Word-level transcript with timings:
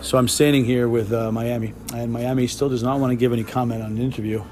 So 0.00 0.16
I'm 0.16 0.28
standing 0.28 0.64
here 0.64 0.88
with 0.88 1.12
uh, 1.12 1.32
Miami, 1.32 1.74
and 1.92 2.12
Miami 2.12 2.46
still 2.46 2.68
does 2.68 2.82
not 2.82 3.00
want 3.00 3.10
to 3.10 3.16
give 3.16 3.32
any 3.32 3.44
comment 3.44 3.82
on 3.82 3.92
an 3.92 3.98
interview. 3.98 4.44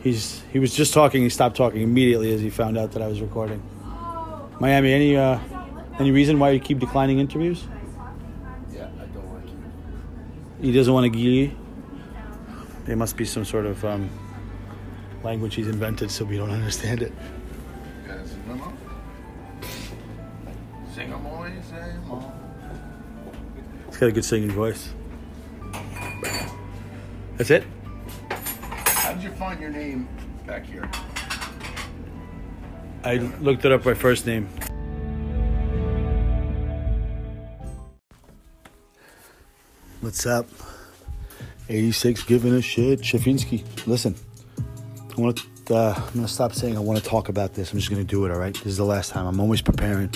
He's 0.00 0.42
he 0.52 0.58
was 0.58 0.74
just 0.74 0.94
talking. 0.94 1.22
He 1.22 1.28
stopped 1.28 1.56
talking 1.56 1.82
immediately 1.82 2.32
as 2.34 2.40
he 2.40 2.50
found 2.50 2.78
out 2.78 2.92
that 2.92 3.02
I 3.02 3.06
was 3.06 3.20
recording. 3.20 3.62
Miami, 4.60 4.92
any 4.92 5.16
uh, 5.16 5.38
any 5.98 6.10
reason 6.10 6.38
why 6.38 6.50
you 6.50 6.60
keep 6.60 6.78
declining 6.78 7.18
interviews? 7.18 7.64
Yeah, 8.72 8.88
I 9.00 9.04
don't 9.06 9.32
like 9.34 9.46
you. 9.46 10.66
He 10.66 10.72
doesn't 10.72 10.92
want 10.92 11.12
to 11.12 11.18
give. 11.18 11.52
There 12.86 12.96
must 12.96 13.16
be 13.16 13.24
some 13.24 13.44
sort 13.44 13.66
of 13.66 13.84
um, 13.84 14.10
language 15.22 15.54
he's 15.54 15.68
invented, 15.68 16.10
so 16.10 16.24
we 16.24 16.36
don't 16.36 16.50
understand 16.60 17.02
it. 17.02 17.12
He's 23.94 24.00
got 24.00 24.08
a 24.08 24.12
good 24.12 24.24
singing 24.24 24.50
voice. 24.50 24.92
That's 27.36 27.50
it. 27.50 27.62
How 28.28 29.12
did 29.12 29.22
you 29.22 29.30
find 29.30 29.60
your 29.60 29.70
name 29.70 30.08
back 30.48 30.66
here? 30.66 30.90
I 33.04 33.18
looked 33.38 33.64
it 33.64 33.70
up 33.70 33.84
by 33.84 33.94
first 33.94 34.26
name. 34.26 34.48
What's 40.00 40.26
up? 40.26 40.48
86 41.68 42.24
giving 42.24 42.52
a 42.52 42.62
shit. 42.62 43.00
Chefinski. 43.00 43.62
Listen, 43.86 44.16
I 45.16 45.20
want 45.20 45.40
to, 45.66 45.74
uh, 45.76 45.94
I'm 45.96 46.14
going 46.14 46.26
to 46.26 46.32
stop 46.32 46.52
saying 46.52 46.76
I 46.76 46.80
want 46.80 46.98
to 46.98 47.08
talk 47.08 47.28
about 47.28 47.54
this. 47.54 47.70
I'm 47.70 47.78
just 47.78 47.92
going 47.92 48.04
to 48.04 48.10
do 48.10 48.26
it, 48.26 48.32
all 48.32 48.38
right? 48.38 48.54
This 48.54 48.66
is 48.66 48.76
the 48.76 48.84
last 48.84 49.12
time. 49.12 49.24
I'm 49.28 49.38
always 49.38 49.62
preparing. 49.62 50.12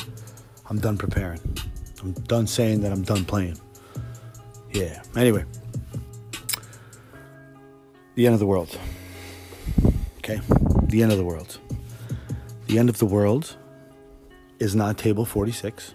I'm 0.68 0.80
done 0.80 0.98
preparing. 0.98 1.40
I'm 2.02 2.10
done 2.12 2.48
saying 2.48 2.80
that 2.80 2.90
I'm 2.90 3.02
done 3.02 3.24
playing. 3.24 3.56
Yeah. 4.72 5.02
Anyway, 5.16 5.44
the 8.14 8.26
end 8.26 8.34
of 8.34 8.40
the 8.40 8.46
world. 8.46 8.78
Okay? 10.18 10.40
The 10.84 11.02
end 11.02 11.12
of 11.12 11.18
the 11.18 11.24
world. 11.24 11.58
The 12.66 12.78
end 12.78 12.88
of 12.88 12.98
the 12.98 13.06
world 13.06 13.56
is 14.58 14.74
not 14.74 14.98
table 14.98 15.24
46. 15.24 15.94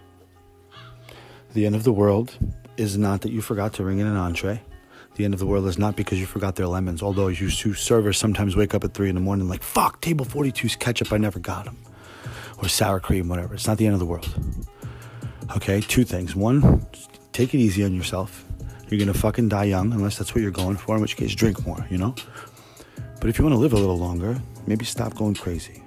The 1.54 1.66
end 1.66 1.76
of 1.76 1.84
the 1.84 1.94
world 1.94 2.36
is 2.78 2.98
not 2.98 3.22
that 3.22 3.32
you 3.32 3.42
forgot 3.42 3.74
to 3.74 3.84
ring 3.84 4.00
in 4.00 4.08
an 4.08 4.18
entree. 4.18 4.62
The 5.16 5.26
end 5.26 5.36
of 5.36 5.40
the 5.40 5.46
world 5.46 5.68
is 5.68 5.78
not 5.78 5.96
because 5.96 6.20
you 6.20 6.26
forgot 6.26 6.56
their 6.56 6.66
lemons, 6.66 7.04
although 7.04 7.28
you 7.28 7.50
servers 7.50 8.18
sometimes 8.18 8.56
wake 8.56 8.74
up 8.74 8.84
at 8.84 8.96
3 8.96 9.10
in 9.10 9.16
the 9.16 9.22
morning 9.22 9.48
like, 9.48 9.62
fuck, 9.62 10.02
table 10.02 10.26
42's 10.26 10.76
ketchup, 10.76 11.14
I 11.14 11.18
never 11.18 11.38
got 11.38 11.66
them. 11.66 11.78
Or 12.58 12.68
sour 12.68 13.00
cream, 13.00 13.28
whatever. 13.28 13.54
It's 13.54 13.68
not 13.68 13.78
the 13.78 13.86
end 13.86 13.94
of 13.94 14.00
the 14.00 14.08
world. 14.08 14.34
Okay, 15.56 15.82
two 15.82 16.04
things. 16.04 16.36
One, 16.36 16.88
take 17.32 17.54
it 17.54 17.60
easy 17.60 17.84
on 17.84 17.94
yourself. 17.94 18.44
You're 18.94 19.06
gonna 19.06 19.18
fucking 19.18 19.50
die 19.50 19.66
young, 19.66 19.92
unless 19.92 20.18
that's 20.18 20.36
what 20.36 20.42
you're 20.42 20.52
going 20.52 20.78
for, 20.78 20.96
in 20.96 21.02
which 21.02 21.18
case, 21.18 21.34
drink 21.34 21.66
more, 21.66 21.86
you 21.90 21.98
know? 21.98 22.16
But 23.20 23.30
if 23.30 23.40
you 23.40 23.44
wanna 23.44 23.58
live 23.58 23.74
a 23.74 23.78
little 23.78 23.98
longer, 23.98 24.40
maybe 24.68 24.86
stop 24.86 25.16
going 25.16 25.36
crazy 25.36 25.84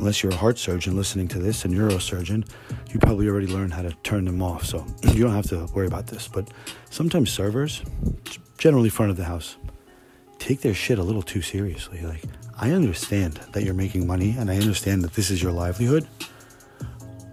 unless 0.00 0.22
you're 0.22 0.32
a 0.32 0.36
heart 0.36 0.58
surgeon 0.58 0.96
listening 0.96 1.28
to 1.28 1.38
this, 1.38 1.64
a 1.64 1.68
neurosurgeon, 1.68 2.48
you 2.90 2.98
probably 2.98 3.28
already 3.28 3.46
learned 3.46 3.74
how 3.74 3.82
to 3.82 3.92
turn 4.02 4.24
them 4.24 4.42
off. 4.42 4.64
So 4.64 4.84
you 5.12 5.22
don't 5.22 5.34
have 5.34 5.48
to 5.48 5.66
worry 5.74 5.86
about 5.86 6.06
this. 6.06 6.26
But 6.26 6.48
sometimes 6.88 7.30
servers, 7.30 7.82
generally 8.58 8.88
front 8.88 9.10
of 9.10 9.16
the 9.16 9.24
house, 9.24 9.56
take 10.38 10.62
their 10.62 10.74
shit 10.74 10.98
a 10.98 11.02
little 11.02 11.22
too 11.22 11.42
seriously. 11.42 12.00
Like, 12.00 12.24
I 12.58 12.72
understand 12.72 13.34
that 13.52 13.62
you're 13.62 13.74
making 13.74 14.06
money 14.06 14.34
and 14.38 14.50
I 14.50 14.56
understand 14.56 15.02
that 15.02 15.12
this 15.14 15.30
is 15.30 15.42
your 15.42 15.52
livelihood, 15.52 16.08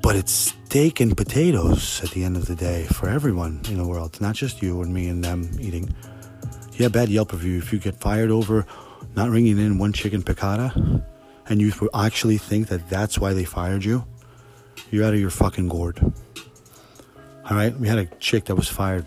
but 0.08 0.16
it's 0.16 0.32
steak 0.32 1.02
and 1.02 1.18
potatoes 1.18 2.02
at 2.02 2.12
the 2.12 2.24
end 2.24 2.38
of 2.38 2.46
the 2.46 2.56
day 2.56 2.86
for 2.86 3.10
everyone 3.10 3.60
in 3.68 3.78
the 3.78 3.86
world, 3.86 4.22
not 4.22 4.34
just 4.34 4.62
you 4.62 4.82
and 4.82 4.94
me 4.94 5.10
and 5.10 5.22
them 5.22 5.50
eating. 5.60 5.94
Yeah, 6.78 6.88
bad 6.88 7.10
Yelp 7.10 7.34
review. 7.34 7.58
If 7.58 7.74
you 7.74 7.80
get 7.80 7.94
fired 8.00 8.32
over 8.32 8.66
not 9.18 9.30
ringing 9.30 9.58
in 9.58 9.78
one 9.78 9.92
chicken 9.92 10.24
piccata, 10.24 11.04
and 11.50 11.60
you 11.60 11.74
actually 11.94 12.38
think 12.38 12.70
that 12.70 12.88
that's 12.88 13.20
why 13.20 13.34
they 13.34 13.44
fired 13.44 13.84
you, 13.84 14.06
you're 14.92 15.04
out 15.04 15.14
of 15.14 15.20
your 15.20 15.30
fucking 15.30 15.68
gourd. 15.68 16.00
All 17.50 17.58
right, 17.58 17.78
we 17.78 17.90
had 17.90 17.98
a 17.98 18.06
chick 18.22 18.46
that 18.46 18.56
was 18.56 18.70
fired, 18.70 19.04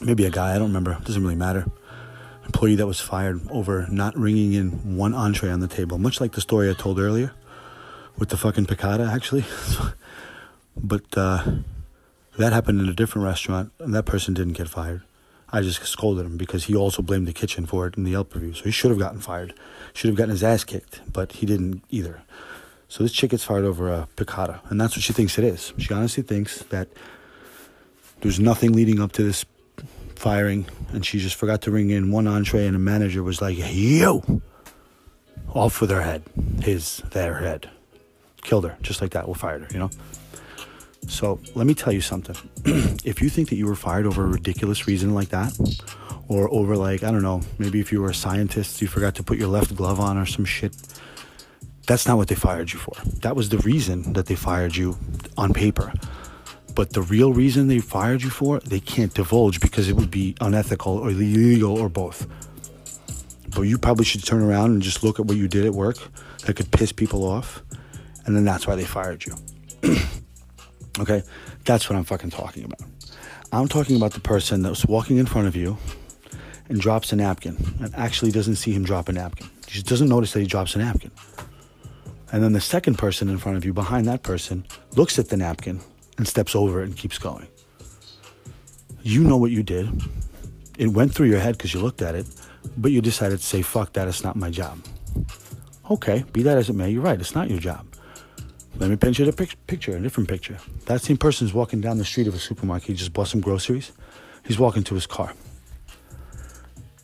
maybe 0.00 0.24
a 0.24 0.30
guy, 0.30 0.52
I 0.52 0.58
don't 0.58 0.70
remember, 0.70 0.94
it 0.94 1.04
doesn't 1.04 1.22
really 1.22 1.36
matter. 1.36 1.64
Employee 2.44 2.74
that 2.74 2.88
was 2.88 2.98
fired 2.98 3.40
over 3.52 3.86
not 3.88 4.16
ringing 4.16 4.54
in 4.54 4.96
one 4.96 5.14
entree 5.14 5.50
on 5.50 5.60
the 5.60 5.68
table, 5.68 5.96
much 5.96 6.20
like 6.20 6.32
the 6.32 6.40
story 6.40 6.68
I 6.68 6.72
told 6.72 6.98
earlier 6.98 7.32
with 8.18 8.28
the 8.28 8.36
fucking 8.36 8.66
piccata, 8.66 9.12
actually. 9.12 9.44
but 10.76 11.04
uh, 11.16 11.44
that 12.38 12.52
happened 12.52 12.80
in 12.80 12.88
a 12.88 12.94
different 12.94 13.26
restaurant, 13.26 13.72
and 13.78 13.94
that 13.94 14.04
person 14.04 14.34
didn't 14.34 14.54
get 14.54 14.68
fired. 14.68 15.02
I 15.54 15.60
just 15.60 15.84
scolded 15.84 16.24
him 16.24 16.38
because 16.38 16.64
he 16.64 16.74
also 16.74 17.02
blamed 17.02 17.28
the 17.28 17.32
kitchen 17.32 17.66
for 17.66 17.86
it 17.86 17.96
in 17.96 18.04
the 18.04 18.12
Yelp 18.12 18.34
review. 18.34 18.54
So 18.54 18.64
he 18.64 18.70
should 18.70 18.90
have 18.90 18.98
gotten 18.98 19.20
fired. 19.20 19.52
Should 19.92 20.08
have 20.08 20.16
gotten 20.16 20.30
his 20.30 20.42
ass 20.42 20.64
kicked, 20.64 21.02
but 21.12 21.32
he 21.32 21.46
didn't 21.46 21.84
either. 21.90 22.22
So 22.88 23.02
this 23.02 23.12
chick 23.12 23.30
gets 23.30 23.44
fired 23.44 23.64
over 23.64 23.90
a 23.90 24.08
piccata, 24.16 24.60
and 24.70 24.80
that's 24.80 24.96
what 24.96 25.02
she 25.02 25.12
thinks 25.12 25.38
it 25.38 25.44
is. 25.44 25.72
She 25.78 25.92
honestly 25.92 26.22
thinks 26.22 26.62
that 26.64 26.88
there's 28.20 28.40
nothing 28.40 28.72
leading 28.72 29.00
up 29.00 29.12
to 29.12 29.22
this 29.22 29.44
firing, 30.16 30.66
and 30.92 31.04
she 31.04 31.18
just 31.18 31.36
forgot 31.36 31.62
to 31.62 31.70
ring 31.70 31.90
in 31.90 32.10
one 32.10 32.26
entree, 32.26 32.66
and 32.66 32.74
the 32.74 32.78
manager 32.78 33.22
was 33.22 33.42
like, 33.42 33.56
"Yo!" 33.58 34.42
Off 35.54 35.80
with 35.80 35.90
her 35.90 36.02
head, 36.02 36.22
his, 36.62 36.98
their 37.10 37.38
head, 37.38 37.68
killed 38.42 38.64
her 38.64 38.76
just 38.82 39.00
like 39.00 39.12
that. 39.12 39.26
We 39.26 39.34
fired 39.34 39.62
her, 39.62 39.68
you 39.72 39.78
know. 39.78 39.90
So 41.08 41.40
let 41.54 41.66
me 41.66 41.74
tell 41.74 41.92
you 41.92 42.00
something. 42.00 42.36
if 43.04 43.20
you 43.20 43.28
think 43.28 43.48
that 43.48 43.56
you 43.56 43.66
were 43.66 43.74
fired 43.74 44.06
over 44.06 44.24
a 44.24 44.28
ridiculous 44.28 44.86
reason 44.86 45.14
like 45.14 45.30
that, 45.30 45.52
or 46.28 46.52
over 46.52 46.76
like, 46.76 47.02
I 47.02 47.10
don't 47.10 47.22
know, 47.22 47.42
maybe 47.58 47.80
if 47.80 47.92
you 47.92 48.00
were 48.00 48.10
a 48.10 48.14
scientist, 48.14 48.80
you 48.80 48.88
forgot 48.88 49.14
to 49.16 49.22
put 49.22 49.38
your 49.38 49.48
left 49.48 49.74
glove 49.74 50.00
on 50.00 50.16
or 50.16 50.26
some 50.26 50.44
shit, 50.44 50.74
that's 51.86 52.06
not 52.06 52.16
what 52.16 52.28
they 52.28 52.34
fired 52.34 52.72
you 52.72 52.78
for. 52.78 52.94
That 53.20 53.34
was 53.34 53.48
the 53.48 53.58
reason 53.58 54.12
that 54.12 54.26
they 54.26 54.36
fired 54.36 54.76
you 54.76 54.96
on 55.36 55.52
paper. 55.52 55.92
But 56.74 56.94
the 56.94 57.02
real 57.02 57.32
reason 57.32 57.68
they 57.68 57.80
fired 57.80 58.22
you 58.22 58.30
for, 58.30 58.60
they 58.60 58.80
can't 58.80 59.12
divulge 59.12 59.60
because 59.60 59.88
it 59.88 59.96
would 59.96 60.10
be 60.10 60.34
unethical 60.40 60.96
or 60.96 61.10
illegal 61.10 61.78
or 61.78 61.88
both. 61.88 62.26
But 63.54 63.62
you 63.62 63.76
probably 63.76 64.04
should 64.06 64.24
turn 64.24 64.40
around 64.40 64.70
and 64.70 64.80
just 64.80 65.02
look 65.04 65.20
at 65.20 65.26
what 65.26 65.36
you 65.36 65.48
did 65.48 65.66
at 65.66 65.72
work 65.72 65.98
that 66.46 66.56
could 66.56 66.70
piss 66.70 66.92
people 66.92 67.24
off. 67.24 67.62
And 68.26 68.36
then 68.36 68.44
that's 68.44 68.66
why 68.66 68.76
they 68.76 68.84
fired 68.84 69.24
you. 69.24 69.34
Okay? 70.98 71.22
That's 71.64 71.88
what 71.88 71.96
I'm 71.96 72.04
fucking 72.04 72.30
talking 72.30 72.64
about. 72.64 72.82
I'm 73.50 73.68
talking 73.68 73.96
about 73.96 74.12
the 74.12 74.20
person 74.20 74.62
that's 74.62 74.84
walking 74.86 75.16
in 75.18 75.26
front 75.26 75.48
of 75.48 75.56
you 75.56 75.78
and 76.68 76.80
drops 76.80 77.12
a 77.12 77.16
napkin 77.16 77.56
and 77.80 77.94
actually 77.94 78.30
doesn't 78.30 78.56
see 78.56 78.72
him 78.72 78.84
drop 78.84 79.08
a 79.08 79.12
napkin. 79.12 79.48
He 79.66 79.72
just 79.72 79.86
doesn't 79.86 80.08
notice 80.08 80.32
that 80.32 80.40
he 80.40 80.46
drops 80.46 80.74
a 80.74 80.78
napkin. 80.78 81.10
And 82.30 82.42
then 82.42 82.52
the 82.52 82.60
second 82.60 82.96
person 82.96 83.28
in 83.28 83.38
front 83.38 83.58
of 83.58 83.64
you, 83.64 83.74
behind 83.74 84.06
that 84.06 84.22
person, 84.22 84.66
looks 84.96 85.18
at 85.18 85.28
the 85.28 85.36
napkin 85.36 85.80
and 86.16 86.26
steps 86.26 86.54
over 86.54 86.82
it 86.82 86.86
and 86.86 86.96
keeps 86.96 87.18
going. 87.18 87.46
You 89.02 89.22
know 89.22 89.36
what 89.36 89.50
you 89.50 89.62
did. 89.62 89.88
It 90.78 90.88
went 90.88 91.14
through 91.14 91.26
your 91.26 91.40
head 91.40 91.58
because 91.58 91.74
you 91.74 91.80
looked 91.80 92.00
at 92.00 92.14
it, 92.14 92.26
but 92.78 92.90
you 92.90 93.02
decided 93.02 93.38
to 93.38 93.44
say, 93.44 93.60
fuck 93.60 93.92
that, 93.94 94.08
it's 94.08 94.24
not 94.24 94.36
my 94.36 94.50
job. 94.50 94.78
Okay, 95.90 96.24
be 96.32 96.42
that 96.44 96.56
as 96.56 96.70
it 96.70 96.74
may, 96.74 96.88
you're 96.90 97.02
right, 97.02 97.20
it's 97.20 97.34
not 97.34 97.50
your 97.50 97.58
job. 97.58 97.86
Let 98.76 98.90
me 98.90 98.96
paint 98.96 99.18
you 99.18 99.24
the 99.24 99.32
pic- 99.32 99.66
picture, 99.66 99.96
a 99.96 100.00
different 100.00 100.28
picture. 100.28 100.58
That 100.86 101.02
same 101.02 101.16
person 101.16 101.46
is 101.46 101.54
walking 101.54 101.80
down 101.80 101.98
the 101.98 102.04
street 102.04 102.26
of 102.26 102.34
a 102.34 102.38
supermarket. 102.38 102.88
He 102.88 102.94
just 102.94 103.12
bought 103.12 103.28
some 103.28 103.40
groceries. 103.40 103.92
He's 104.44 104.58
walking 104.58 104.82
to 104.84 104.94
his 104.94 105.06
car. 105.06 105.34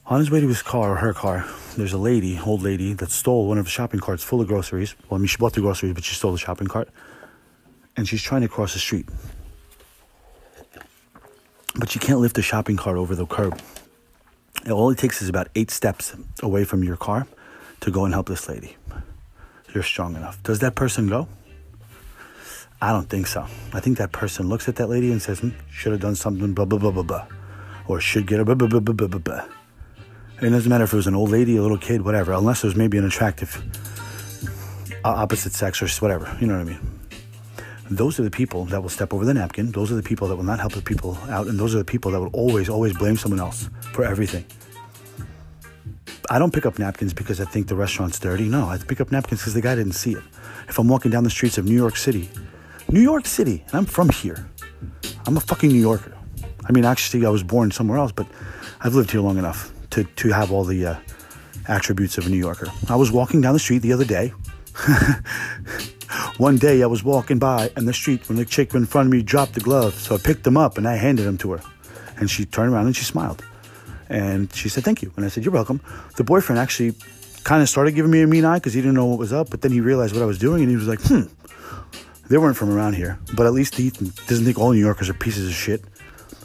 On 0.07 0.19
his 0.19 0.31
way 0.31 0.41
to 0.41 0.49
his 0.49 0.63
car 0.63 0.93
or 0.93 0.97
her 0.97 1.13
car, 1.13 1.47
there's 1.77 1.93
a 1.93 1.99
lady, 1.99 2.41
old 2.45 2.63
lady, 2.63 2.95
that 2.95 3.11
stole 3.11 3.47
one 3.47 3.59
of 3.59 3.67
the 3.67 3.71
shopping 3.71 4.01
carts 4.01 4.25
full 4.25 4.41
of 4.41 4.49
groceries. 4.49 4.97
Well, 5.09 5.17
I 5.17 5.19
mean, 5.19 5.27
she 5.27 5.37
bought 5.37 5.53
the 5.53 5.61
groceries, 5.61 5.93
but 5.93 6.03
she 6.03 6.15
stole 6.15 6.33
the 6.33 6.39
shopping 6.39 6.67
cart. 6.67 6.89
And 7.97 8.09
she's 8.09 8.23
trying 8.23 8.43
to 8.43 8.49
cross 8.49 8.73
the 8.73 8.79
street. 8.79 9.07
But 11.77 11.91
she 11.91 11.99
can't 11.99 12.21
lift 12.21 12.37
the 12.37 12.43
shopping 12.43 12.77
cart 12.77 12.97
over 12.97 13.15
the 13.15 13.27
curb. 13.27 13.61
It 14.65 14.99
takes 14.99 15.23
is 15.23 15.29
about 15.29 15.49
eight 15.55 15.71
steps 15.71 16.15
away 16.43 16.65
from 16.65 16.83
your 16.83 16.97
car 16.97 17.27
to 17.81 17.91
go 17.91 18.05
and 18.05 18.13
help 18.13 18.29
this 18.29 18.49
lady. 18.49 18.77
You're 19.75 19.83
strong 19.83 20.17
enough. 20.17 20.43
Does 20.43 20.59
that 20.61 20.75
person 20.75 21.09
go? 21.09 21.29
I 22.81 22.93
don't 22.93 23.09
think 23.09 23.27
so. 23.27 23.43
I 23.73 23.81
think 23.81 23.99
that 23.99 24.13
person 24.13 24.49
looks 24.49 24.69
at 24.69 24.77
that 24.77 24.87
lady 24.89 25.11
and 25.11 25.21
says, 25.21 25.41
hmm, 25.41 25.51
should 25.71 25.93
have 25.93 26.01
done 26.01 26.15
something, 26.15 26.55
blah, 26.55 26.65
blah, 26.65 26.79
blah, 26.79 26.93
blah, 26.93 27.03
blah. 27.03 27.27
Or 27.89 28.01
should 28.01 28.27
get 28.27 28.39
a 28.39 28.45
blah, 28.45 28.55
blah, 28.55 28.69
blah, 28.69 28.81
blah, 28.81 28.95
blah, 28.95 29.09
blah, 29.09 29.19
blah. 29.19 29.45
It 30.41 30.51
doesn't 30.51 30.71
matter 30.71 30.85
if 30.85 30.93
it 30.93 30.97
was 30.97 31.09
an 31.09 31.17
old 31.17 31.31
lady, 31.31 31.57
a 31.57 31.63
little 31.63 31.79
kid, 31.79 32.03
whatever, 32.03 32.33
unless 32.33 32.63
it 32.63 32.69
was 32.69 32.77
maybe 32.77 32.97
an 32.97 33.05
attractive 33.05 33.61
uh, 35.05 35.09
opposite 35.09 35.53
sex 35.53 35.83
or 35.83 35.89
whatever. 36.01 36.37
You 36.41 36.47
know 36.47 36.55
what 36.55 36.69
I 36.69 36.71
mean? 36.71 37.01
Those 37.91 38.21
are 38.21 38.23
the 38.23 38.31
people 38.31 38.67
that 38.67 38.81
will 38.81 38.91
step 38.91 39.13
over 39.13 39.25
the 39.25 39.35
napkin. 39.35 39.73
Those 39.73 39.91
are 39.91 39.97
the 39.97 40.03
people 40.03 40.29
that 40.29 40.37
will 40.37 40.45
not 40.45 40.61
help 40.61 40.75
the 40.75 40.83
people 40.83 41.19
out. 41.29 41.49
And 41.49 41.59
those 41.59 41.75
are 41.75 41.79
the 41.79 41.85
people 41.85 42.13
that 42.13 42.21
will 42.21 42.29
always, 42.29 42.69
always 42.69 42.97
blame 42.97 43.17
someone 43.17 43.41
else 43.41 43.69
for 43.93 44.05
everything. 44.05 44.45
I 46.31 46.39
don't 46.39 46.53
pick 46.53 46.67
up 46.67 46.79
napkins 46.79 47.15
because 47.15 47.41
I 47.41 47.47
think 47.47 47.67
the 47.67 47.75
restaurant's 47.75 48.21
dirty. 48.21 48.49
No, 48.49 48.69
I 48.69 48.77
pick 48.77 49.01
up 49.01 49.11
napkins 49.11 49.41
because 49.41 49.55
the 49.55 49.63
guy 49.63 49.75
didn't 49.75 49.95
see 49.95 50.13
it. 50.13 50.23
If 50.69 50.79
I'm 50.79 50.87
walking 50.87 51.11
down 51.11 51.25
the 51.25 51.31
streets 51.31 51.57
of 51.57 51.65
New 51.65 51.75
York 51.75 51.97
City 51.97 52.29
New 52.91 53.01
York 53.01 53.27
City, 53.27 53.63
and 53.67 53.75
I'm 53.75 53.85
from 53.85 54.09
here. 54.09 54.49
I'm 55.27 55.37
a 55.37 55.41
fucking 55.41 55.71
New 55.71 55.81
Yorker. 55.81 56.17
I 56.67 56.73
mean, 56.73 56.85
actually, 56.85 57.27
I 57.27 57.29
was 57.31 57.43
born 57.43 57.71
somewhere 57.71 57.99
else, 57.99 58.13
but 58.13 58.27
I've 58.81 58.95
lived 58.95 59.11
here 59.11 59.21
long 59.21 59.39
enough 59.39 59.73
to, 59.91 60.05
to 60.05 60.29
have 60.31 60.51
all 60.51 60.65
the 60.65 60.87
uh, 60.87 60.97
attributes 61.67 62.17
of 62.17 62.27
a 62.27 62.31
New 62.31 62.39
Yorker. 62.39 62.69
I 62.89 62.97
was 62.97 63.13
walking 63.13 63.41
down 63.41 63.53
the 63.53 63.59
street 63.59 63.79
the 63.79 63.93
other 63.93 64.05
day. 64.05 64.33
One 66.39 66.57
day 66.57 66.83
I 66.83 66.87
was 66.87 67.05
walking 67.05 67.39
by 67.39 67.71
in 67.77 67.85
the 67.85 67.93
street 67.93 68.29
when 68.29 68.39
the 68.39 68.45
chick 68.45 68.73
in 68.75 68.87
front 68.87 69.07
of 69.07 69.13
me 69.13 69.23
dropped 69.23 69.55
the 69.55 69.61
glove. 69.61 69.95
So 69.95 70.15
I 70.15 70.19
picked 70.19 70.45
them 70.45 70.57
up 70.57 70.79
and 70.79 70.89
I 70.89 70.97
handed 70.97 71.25
them 71.25 71.37
to 71.39 71.53
her. 71.53 71.61
And 72.17 72.31
she 72.31 72.45
turned 72.47 72.73
around 72.73 72.87
and 72.87 72.97
she 72.97 73.05
smiled. 73.05 73.45
And 74.09 74.53
she 74.55 74.69
said, 74.69 74.85
Thank 74.85 75.03
you. 75.03 75.13
And 75.17 75.25
I 75.25 75.29
said, 75.29 75.45
You're 75.45 75.53
welcome. 75.53 75.81
The 76.17 76.25
boyfriend 76.25 76.59
actually 76.59 76.95
kind 77.45 77.63
of 77.63 77.69
started 77.69 77.95
giving 77.95 78.11
me 78.11 78.23
a 78.23 78.27
mean 78.27 78.45
eye 78.45 78.57
because 78.57 78.73
he 78.73 78.81
didn't 78.81 78.95
know 78.95 79.07
what 79.07 79.19
was 79.19 79.33
up. 79.33 79.51
But 79.51 79.61
then 79.61 79.73
he 79.73 79.81
realized 79.81 80.15
what 80.15 80.23
I 80.23 80.27
was 80.27 80.39
doing 80.39 80.63
and 80.63 80.71
he 80.71 80.77
was 80.77 80.89
like, 80.89 81.01
Hmm, 81.03 81.23
they 82.29 82.39
weren't 82.39 82.57
from 82.57 82.71
around 82.71 82.95
here. 82.95 83.19
But 83.35 83.47
at 83.47 83.53
least 83.53 83.75
he 83.75 83.91
doesn't 83.91 84.45
think 84.45 84.59
all 84.59 84.73
New 84.73 84.81
Yorkers 84.81 85.09
are 85.09 85.15
pieces 85.15 85.49
of 85.49 85.55
shit. 85.55 85.83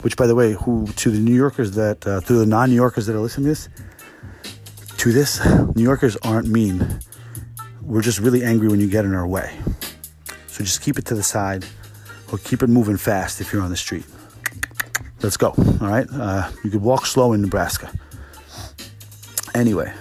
Which, 0.02 0.18
by 0.18 0.28
the 0.28 0.36
way, 0.36 0.54
who 0.54 0.86
to 0.88 1.12
the 1.12 1.20
New 1.20 1.34
Yorkers 1.34 1.72
that, 1.72 2.06
uh, 2.06 2.20
to 2.22 2.34
the 2.34 2.46
non 2.46 2.70
New 2.70 2.76
Yorkers 2.76 3.06
that 3.06 3.16
are 3.16 3.22
listening 3.22 3.46
to 3.46 3.50
this, 3.52 3.70
to 4.98 5.12
this, 5.14 5.46
New 5.76 5.84
Yorkers 5.84 6.18
aren't 6.18 6.48
mean. 6.48 7.00
We're 7.82 8.02
just 8.02 8.20
really 8.20 8.44
angry 8.44 8.68
when 8.68 8.80
you 8.80 8.90
get 8.90 9.06
in 9.06 9.14
our 9.14 9.28
way. 9.28 9.58
So 10.48 10.64
just 10.64 10.82
keep 10.82 10.98
it 10.98 11.06
to 11.06 11.16
the 11.16 11.24
side 11.24 11.66
or 12.32 12.38
keep 12.38 12.64
it 12.64 12.68
moving 12.68 12.98
fast 12.98 13.40
if 13.40 13.54
you're 13.54 13.62
on 13.62 13.70
the 13.70 13.78
street. 13.78 14.06
Let's 15.22 15.38
go. 15.38 15.54
All 15.82 15.88
right. 15.88 16.08
Uh, 16.12 16.52
you 16.64 16.70
could 16.70 16.82
walk 16.82 17.06
slow 17.06 17.32
in 17.34 17.42
Nebraska. 17.42 17.92
Anyway, 19.56 19.94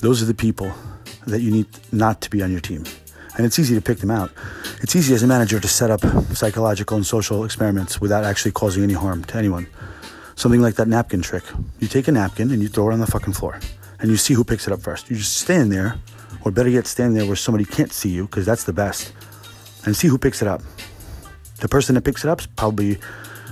those 0.00 0.22
are 0.22 0.26
the 0.26 0.34
people 0.34 0.72
that 1.26 1.40
you 1.40 1.50
need 1.50 1.66
not 1.92 2.20
to 2.22 2.30
be 2.30 2.42
on 2.42 2.50
your 2.50 2.60
team. 2.60 2.84
And 3.36 3.46
it's 3.46 3.58
easy 3.58 3.74
to 3.74 3.80
pick 3.80 3.98
them 3.98 4.10
out. 4.10 4.30
It's 4.82 4.94
easy 4.94 5.14
as 5.14 5.22
a 5.22 5.26
manager 5.26 5.58
to 5.58 5.68
set 5.68 5.90
up 5.90 6.00
psychological 6.34 6.96
and 6.96 7.06
social 7.06 7.44
experiments 7.44 8.00
without 8.00 8.24
actually 8.24 8.52
causing 8.52 8.82
any 8.82 8.92
harm 8.92 9.24
to 9.24 9.38
anyone. 9.38 9.66
Something 10.34 10.60
like 10.60 10.74
that 10.74 10.88
napkin 10.88 11.22
trick. 11.22 11.44
You 11.78 11.88
take 11.88 12.08
a 12.08 12.12
napkin 12.12 12.50
and 12.50 12.60
you 12.60 12.68
throw 12.68 12.90
it 12.90 12.92
on 12.92 13.00
the 13.00 13.06
fucking 13.06 13.32
floor. 13.32 13.60
And 14.00 14.10
you 14.10 14.16
see 14.16 14.34
who 14.34 14.44
picks 14.44 14.66
it 14.66 14.72
up 14.72 14.82
first. 14.82 15.08
You 15.08 15.16
just 15.16 15.36
stand 15.36 15.70
there, 15.72 15.96
or 16.44 16.50
better 16.50 16.68
yet, 16.68 16.86
stand 16.86 17.16
there 17.16 17.24
where 17.24 17.36
somebody 17.36 17.64
can't 17.64 17.92
see 17.92 18.08
you, 18.08 18.26
because 18.26 18.44
that's 18.44 18.64
the 18.64 18.72
best, 18.72 19.12
and 19.86 19.96
see 19.96 20.08
who 20.08 20.18
picks 20.18 20.42
it 20.42 20.48
up. 20.48 20.62
The 21.60 21.68
person 21.68 21.94
that 21.94 22.02
picks 22.02 22.24
it 22.24 22.28
up 22.28 22.40
is 22.40 22.46
probably 22.48 22.98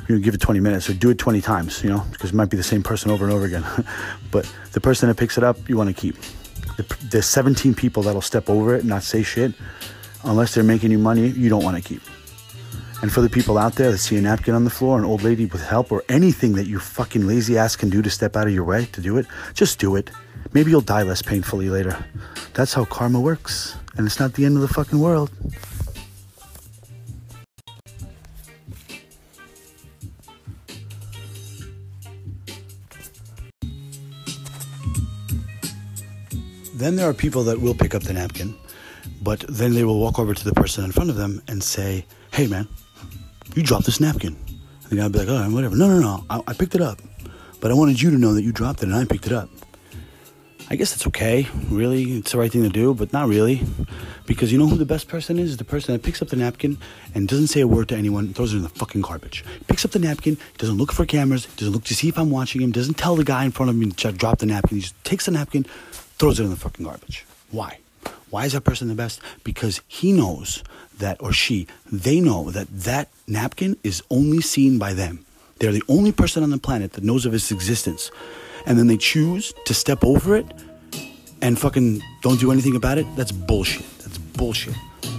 you 0.08 0.16
know, 0.16 0.18
give 0.18 0.34
it 0.34 0.40
20 0.40 0.58
minutes 0.58 0.90
or 0.90 0.94
do 0.94 1.10
it 1.10 1.18
20 1.18 1.40
times, 1.40 1.84
you 1.84 1.90
know, 1.90 2.04
because 2.10 2.30
it 2.30 2.34
might 2.34 2.50
be 2.50 2.56
the 2.56 2.64
same 2.64 2.82
person 2.82 3.12
over 3.12 3.24
and 3.24 3.32
over 3.32 3.44
again. 3.44 3.64
but 4.32 4.52
the 4.72 4.80
person 4.80 5.08
that 5.08 5.16
picks 5.16 5.38
it 5.38 5.44
up, 5.44 5.68
you 5.68 5.76
want 5.76 5.88
to 5.88 5.94
keep. 5.94 6.16
The, 6.80 6.96
the 7.10 7.22
17 7.22 7.74
people 7.74 8.02
that'll 8.02 8.22
step 8.22 8.48
over 8.48 8.74
it 8.74 8.80
and 8.80 8.88
not 8.88 9.02
say 9.02 9.22
shit, 9.22 9.52
unless 10.24 10.54
they're 10.54 10.64
making 10.64 10.90
you 10.90 10.98
money, 10.98 11.28
you 11.28 11.50
don't 11.50 11.62
want 11.62 11.76
to 11.76 11.82
keep. 11.82 12.00
And 13.02 13.12
for 13.12 13.20
the 13.20 13.28
people 13.28 13.58
out 13.58 13.74
there 13.74 13.90
that 13.90 13.98
see 13.98 14.16
a 14.16 14.20
napkin 14.22 14.54
on 14.54 14.64
the 14.64 14.70
floor, 14.70 14.98
an 14.98 15.04
old 15.04 15.22
lady 15.22 15.44
with 15.44 15.62
help, 15.62 15.92
or 15.92 16.02
anything 16.08 16.54
that 16.54 16.66
you 16.66 16.78
fucking 16.78 17.26
lazy 17.26 17.58
ass 17.58 17.76
can 17.76 17.90
do 17.90 18.00
to 18.00 18.08
step 18.08 18.34
out 18.34 18.46
of 18.46 18.54
your 18.54 18.64
way 18.64 18.86
to 18.92 19.00
do 19.02 19.18
it, 19.18 19.26
just 19.52 19.78
do 19.78 19.94
it. 19.94 20.10
Maybe 20.54 20.70
you'll 20.70 20.80
die 20.80 21.02
less 21.02 21.20
painfully 21.20 21.68
later. 21.68 22.02
That's 22.54 22.72
how 22.72 22.86
karma 22.86 23.20
works. 23.20 23.76
And 23.98 24.06
it's 24.06 24.18
not 24.18 24.32
the 24.32 24.46
end 24.46 24.56
of 24.56 24.62
the 24.62 24.68
fucking 24.68 25.00
world. 25.00 25.30
Then 36.80 36.96
there 36.96 37.06
are 37.06 37.12
people 37.12 37.44
that 37.44 37.60
will 37.60 37.74
pick 37.74 37.94
up 37.94 38.04
the 38.04 38.14
napkin, 38.14 38.54
but 39.20 39.44
then 39.50 39.74
they 39.74 39.84
will 39.84 40.00
walk 40.00 40.18
over 40.18 40.32
to 40.32 40.44
the 40.44 40.54
person 40.54 40.82
in 40.82 40.92
front 40.92 41.10
of 41.10 41.16
them 41.16 41.42
and 41.46 41.62
say, 41.62 42.06
Hey 42.32 42.46
man, 42.46 42.66
you 43.54 43.62
dropped 43.62 43.84
this 43.84 44.00
napkin. 44.00 44.34
And 44.84 44.90
the 44.90 44.96
guy 44.96 45.02
will 45.02 45.10
be 45.10 45.18
like, 45.18 45.28
Oh, 45.28 45.50
whatever. 45.50 45.76
No, 45.76 45.88
no, 45.88 45.98
no, 46.00 46.24
I, 46.30 46.40
I 46.46 46.54
picked 46.54 46.74
it 46.74 46.80
up. 46.80 46.98
But 47.60 47.70
I 47.70 47.74
wanted 47.74 48.00
you 48.00 48.10
to 48.10 48.16
know 48.16 48.32
that 48.32 48.42
you 48.42 48.50
dropped 48.50 48.82
it 48.82 48.86
and 48.86 48.94
I 48.94 49.04
picked 49.04 49.26
it 49.26 49.32
up. 49.32 49.50
I 50.70 50.76
guess 50.76 50.94
it's 50.94 51.06
okay, 51.08 51.48
really. 51.68 52.16
It's 52.16 52.32
the 52.32 52.38
right 52.38 52.50
thing 52.50 52.62
to 52.62 52.70
do, 52.70 52.94
but 52.94 53.12
not 53.12 53.28
really. 53.28 53.60
Because 54.24 54.50
you 54.50 54.58
know 54.58 54.66
who 54.66 54.76
the 54.76 54.86
best 54.86 55.06
person 55.06 55.38
is? 55.38 55.58
The 55.58 55.64
person 55.64 55.92
that 55.92 56.02
picks 56.02 56.22
up 56.22 56.28
the 56.28 56.36
napkin 56.36 56.78
and 57.14 57.28
doesn't 57.28 57.48
say 57.48 57.60
a 57.60 57.68
word 57.68 57.88
to 57.88 57.96
anyone, 57.96 58.32
throws 58.32 58.54
it 58.54 58.58
in 58.58 58.62
the 58.62 58.70
fucking 58.70 59.02
garbage. 59.02 59.44
Picks 59.66 59.84
up 59.84 59.90
the 59.90 59.98
napkin, 59.98 60.38
doesn't 60.56 60.78
look 60.78 60.92
for 60.92 61.04
cameras, 61.04 61.44
doesn't 61.56 61.74
look 61.74 61.84
to 61.84 61.94
see 61.94 62.08
if 62.08 62.18
I'm 62.18 62.30
watching 62.30 62.62
him, 62.62 62.70
doesn't 62.72 62.94
tell 62.94 63.16
the 63.16 63.24
guy 63.24 63.44
in 63.44 63.50
front 63.50 63.68
of 63.68 63.76
me 63.76 63.90
to 63.90 64.12
drop 64.12 64.38
the 64.38 64.46
napkin. 64.46 64.78
He 64.78 64.82
just 64.82 65.04
takes 65.04 65.26
the 65.26 65.32
napkin, 65.32 65.66
throws 66.20 66.38
it 66.38 66.44
in 66.44 66.50
the 66.50 66.56
fucking 66.56 66.84
garbage. 66.84 67.24
Why? 67.50 67.78
Why 68.28 68.44
is 68.44 68.52
that 68.52 68.60
person 68.60 68.88
the 68.88 68.94
best? 68.94 69.22
Because 69.42 69.80
he 69.88 70.12
knows 70.12 70.62
that, 70.98 71.16
or 71.22 71.32
she, 71.32 71.66
they 71.90 72.20
know 72.20 72.50
that 72.50 72.68
that 72.82 73.08
napkin 73.26 73.78
is 73.82 74.02
only 74.10 74.42
seen 74.42 74.78
by 74.78 74.92
them. 74.92 75.24
They're 75.58 75.72
the 75.72 75.82
only 75.88 76.12
person 76.12 76.42
on 76.42 76.50
the 76.50 76.58
planet 76.58 76.92
that 76.92 77.04
knows 77.04 77.24
of 77.24 77.32
its 77.32 77.50
existence. 77.50 78.10
And 78.66 78.78
then 78.78 78.86
they 78.86 78.98
choose 78.98 79.54
to 79.64 79.72
step 79.72 80.04
over 80.04 80.36
it 80.36 80.46
and 81.40 81.58
fucking 81.58 82.02
don't 82.20 82.38
do 82.38 82.52
anything 82.52 82.76
about 82.76 82.98
it. 82.98 83.06
That's 83.16 83.32
bullshit. 83.32 83.86
That's 84.00 84.18
bullshit. 84.18 84.74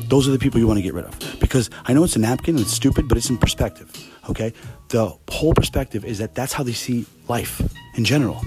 Those 0.08 0.28
are 0.28 0.32
the 0.32 0.40
people 0.40 0.60
you 0.60 0.68
want 0.68 0.78
to 0.78 0.84
get 0.84 0.94
rid 0.94 1.06
of. 1.06 1.40
Because 1.40 1.72
I 1.86 1.94
know 1.94 2.04
it's 2.04 2.16
a 2.16 2.20
napkin 2.20 2.58
and 2.58 2.64
it's 2.64 2.74
stupid, 2.74 3.08
but 3.08 3.18
it's 3.18 3.32
in 3.32 3.40
perspective. 3.40 3.92
Okay? 4.30 4.54
The 4.90 5.16
whole 5.30 5.56
perspective 5.56 6.06
is 6.06 6.20
that 6.20 6.36
that's 6.36 6.54
how 6.54 6.64
they 6.64 6.74
see 6.74 7.08
life 7.28 7.60
in 7.96 8.06
general. 8.06 8.40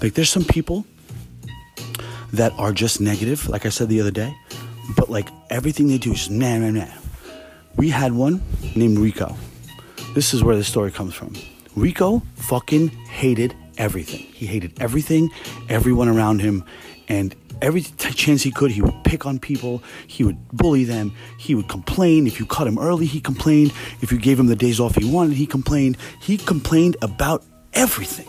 Like 0.00 0.14
there's 0.14 0.30
some 0.30 0.44
people 0.44 0.86
that 2.32 2.52
are 2.58 2.72
just 2.72 3.00
negative, 3.00 3.48
like 3.48 3.66
I 3.66 3.70
said 3.70 3.88
the 3.88 4.00
other 4.00 4.10
day, 4.10 4.34
but 4.96 5.10
like 5.10 5.28
everything 5.50 5.88
they 5.88 5.98
do 5.98 6.12
is 6.12 6.30
nah, 6.30 6.58
nah, 6.58 6.70
nah. 6.70 6.92
We 7.76 7.90
had 7.90 8.12
one 8.12 8.42
named 8.76 8.98
Rico. 8.98 9.36
This 10.14 10.34
is 10.34 10.42
where 10.42 10.56
the 10.56 10.64
story 10.64 10.90
comes 10.90 11.14
from. 11.14 11.34
Rico 11.76 12.22
fucking 12.34 12.88
hated 12.88 13.54
everything. 13.78 14.20
He 14.20 14.46
hated 14.46 14.80
everything, 14.80 15.30
everyone 15.68 16.08
around 16.08 16.40
him, 16.40 16.64
and 17.08 17.34
every 17.62 17.82
t- 17.82 18.12
chance 18.12 18.42
he 18.42 18.50
could, 18.50 18.70
he 18.70 18.82
would 18.82 19.04
pick 19.04 19.26
on 19.26 19.38
people. 19.38 19.82
He 20.06 20.24
would 20.24 20.48
bully 20.48 20.84
them. 20.84 21.14
He 21.38 21.54
would 21.54 21.68
complain. 21.68 22.26
If 22.26 22.40
you 22.40 22.46
cut 22.46 22.66
him 22.66 22.78
early, 22.78 23.06
he 23.06 23.20
complained. 23.20 23.72
If 24.00 24.12
you 24.12 24.18
gave 24.18 24.38
him 24.38 24.46
the 24.46 24.56
days 24.56 24.80
off 24.80 24.96
he 24.96 25.04
wanted, 25.04 25.36
he 25.36 25.46
complained. 25.46 25.96
He 26.20 26.36
complained 26.36 26.96
about 27.02 27.44
everything. 27.72 28.26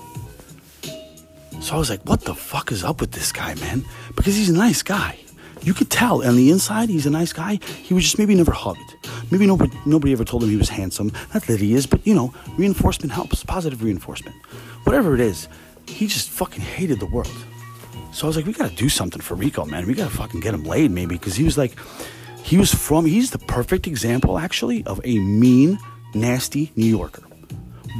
So 1.61 1.75
I 1.75 1.77
was 1.77 1.91
like, 1.91 2.01
what 2.05 2.21
the 2.21 2.33
fuck 2.33 2.71
is 2.71 2.83
up 2.83 2.99
with 2.99 3.11
this 3.11 3.31
guy, 3.31 3.53
man? 3.55 3.85
Because 4.15 4.35
he's 4.35 4.49
a 4.49 4.53
nice 4.53 4.81
guy. 4.81 5.19
You 5.61 5.75
could 5.75 5.91
tell 5.91 6.25
on 6.25 6.35
the 6.35 6.49
inside 6.49 6.89
he's 6.89 7.05
a 7.05 7.11
nice 7.11 7.33
guy. 7.33 7.59
He 7.83 7.93
was 7.93 8.03
just 8.03 8.17
maybe 8.17 8.33
never 8.33 8.51
hugged. 8.51 8.95
Maybe 9.29 9.45
nobody, 9.45 9.71
nobody 9.85 10.11
ever 10.11 10.25
told 10.25 10.43
him 10.43 10.49
he 10.49 10.55
was 10.55 10.69
handsome. 10.69 11.11
Not 11.35 11.43
that 11.43 11.59
he 11.59 11.75
is, 11.75 11.85
but 11.85 12.05
you 12.05 12.15
know, 12.15 12.33
reinforcement 12.57 13.11
helps. 13.11 13.43
Positive 13.43 13.83
reinforcement. 13.83 14.35
Whatever 14.85 15.13
it 15.13 15.19
is, 15.19 15.47
he 15.85 16.07
just 16.07 16.29
fucking 16.31 16.61
hated 16.61 16.99
the 16.99 17.05
world. 17.05 17.31
So 18.11 18.25
I 18.25 18.27
was 18.27 18.37
like, 18.37 18.47
we 18.47 18.53
gotta 18.53 18.75
do 18.75 18.89
something 18.89 19.21
for 19.21 19.35
Rico, 19.35 19.63
man. 19.65 19.85
We 19.85 19.93
gotta 19.93 20.09
fucking 20.09 20.39
get 20.39 20.55
him 20.55 20.63
laid, 20.63 20.89
maybe. 20.89 21.13
Because 21.15 21.35
he 21.35 21.43
was 21.43 21.59
like, 21.59 21.77
he 22.43 22.57
was 22.57 22.73
from, 22.73 23.05
he's 23.05 23.29
the 23.29 23.39
perfect 23.39 23.85
example, 23.85 24.39
actually, 24.39 24.83
of 24.85 24.99
a 25.03 25.19
mean, 25.19 25.77
nasty 26.15 26.71
New 26.75 26.87
Yorker. 26.87 27.21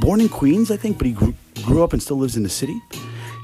Born 0.00 0.20
in 0.20 0.28
Queens, 0.28 0.72
I 0.72 0.76
think, 0.76 0.98
but 0.98 1.06
he 1.06 1.12
grew, 1.12 1.32
grew 1.62 1.84
up 1.84 1.92
and 1.92 2.02
still 2.02 2.18
lives 2.18 2.36
in 2.36 2.42
the 2.42 2.48
city 2.48 2.82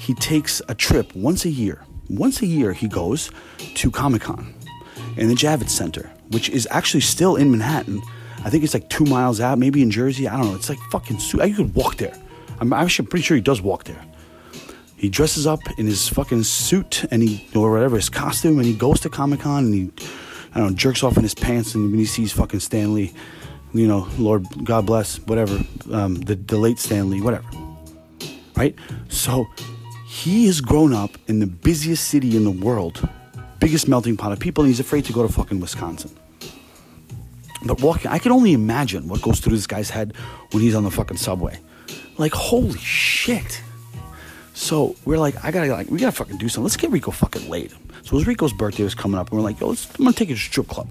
he 0.09 0.15
takes 0.15 0.63
a 0.71 0.75
trip 0.75 1.15
once 1.15 1.45
a 1.45 1.51
year. 1.51 1.85
Once 2.09 2.41
a 2.41 2.47
year, 2.47 2.73
he 2.73 2.89
goes 2.89 3.31
to 3.75 3.91
Comic 3.91 4.23
Con 4.23 4.55
in 5.19 5.29
the 5.29 5.35
Javits 5.35 5.69
Center, 5.69 6.11
which 6.31 6.49
is 6.49 6.67
actually 6.71 7.03
still 7.03 7.37
in 7.37 7.51
Manhattan. 7.51 8.01
I 8.43 8.49
think 8.49 8.65
it's 8.65 8.73
like 8.73 8.89
two 8.89 9.05
miles 9.05 9.39
out, 9.39 9.59
maybe 9.59 9.83
in 9.83 9.91
Jersey. 9.91 10.27
I 10.27 10.39
don't 10.39 10.47
know. 10.47 10.55
It's 10.55 10.71
like 10.71 10.79
fucking. 10.91 11.19
Su- 11.19 11.47
you 11.47 11.55
could 11.55 11.75
walk 11.75 11.97
there. 11.97 12.19
I'm 12.59 12.73
actually 12.73 13.09
pretty 13.09 13.23
sure 13.23 13.35
he 13.35 13.43
does 13.43 13.61
walk 13.61 13.85
there. 13.85 14.03
He 14.97 15.11
dresses 15.11 15.47
up 15.47 15.61
in 15.77 15.85
his 15.85 16.09
fucking 16.09 16.43
suit 16.45 17.05
and 17.11 17.23
he 17.23 17.47
or 17.55 17.71
whatever 17.71 17.97
his 17.97 18.09
costume, 18.09 18.57
and 18.57 18.67
he 18.67 18.73
goes 18.73 19.01
to 19.01 19.11
Comic 19.11 19.41
Con 19.41 19.67
and 19.67 19.75
he, 19.75 19.93
I 20.55 20.61
don't 20.61 20.71
know, 20.71 20.75
jerks 20.75 21.03
off 21.03 21.19
in 21.19 21.23
his 21.23 21.35
pants, 21.35 21.75
and 21.75 21.91
when 21.91 21.99
he 21.99 22.07
sees 22.07 22.33
fucking 22.33 22.61
Stan 22.61 22.95
Lee, 22.95 23.13
you 23.75 23.87
know, 23.87 24.09
Lord 24.17 24.47
God 24.65 24.87
bless, 24.87 25.19
whatever, 25.27 25.63
um, 25.93 26.15
the 26.15 26.35
the 26.35 26.57
late 26.57 26.79
Stan 26.79 27.11
Lee, 27.11 27.21
whatever. 27.21 27.47
Right. 28.57 28.75
So 29.11 29.47
he 30.09 30.47
has 30.47 30.63
grown 30.63 30.95
up 30.95 31.19
in 31.27 31.39
the 31.39 31.47
busiest 31.47 32.09
city 32.09 32.35
in 32.35 32.43
the 32.43 32.51
world, 32.51 33.07
biggest 33.61 33.89
melting 33.89 34.17
pot 34.17 34.33
of 34.33 34.41
people, 34.41 34.65
and 34.65 34.69
he's 34.71 34.81
afraid 34.81 35.05
to 35.05 35.13
go 35.13 35.21
to 35.25 35.31
fucking 35.31 35.61
Wisconsin. 35.61 36.11
But 37.67 37.83
walking, 37.83 38.11
I 38.11 38.19
can 38.19 38.33
only 38.33 38.55
imagine 38.55 39.07
what 39.07 39.21
goes 39.21 39.41
through 39.41 39.55
this 39.55 39.67
guy's 39.67 39.91
head 39.91 40.15
when 40.53 40.63
he's 40.63 40.75
on 40.75 40.85
the 40.85 40.91
fucking 40.91 41.19
subway. 41.19 41.61
Like, 42.17 42.33
holy 42.33 42.79
shit. 42.79 43.61
So 44.59 44.97
we're 45.05 45.19
like, 45.19 45.43
I 45.45 45.53
gotta 45.53 45.73
like, 45.73 45.89
we 45.89 46.01
gotta 46.01 46.11
fucking 46.11 46.37
do 46.37 46.49
something. 46.49 46.65
Let's 46.65 46.77
get 46.77 46.91
Rico 46.91 47.13
fucking 47.13 47.49
laid. 47.49 47.71
So 48.03 48.11
it 48.11 48.13
was 48.15 48.27
Rico's 48.27 48.53
birthday 48.53 48.83
was 48.83 48.95
coming 48.95 49.17
up, 49.17 49.31
and 49.31 49.39
we're 49.39 49.45
like, 49.45 49.61
yo, 49.61 49.69
let's, 49.69 49.89
I'm 49.91 50.05
gonna 50.05 50.13
take 50.13 50.31
you 50.31 50.35
to 50.35 50.41
strip 50.41 50.67
club. 50.67 50.89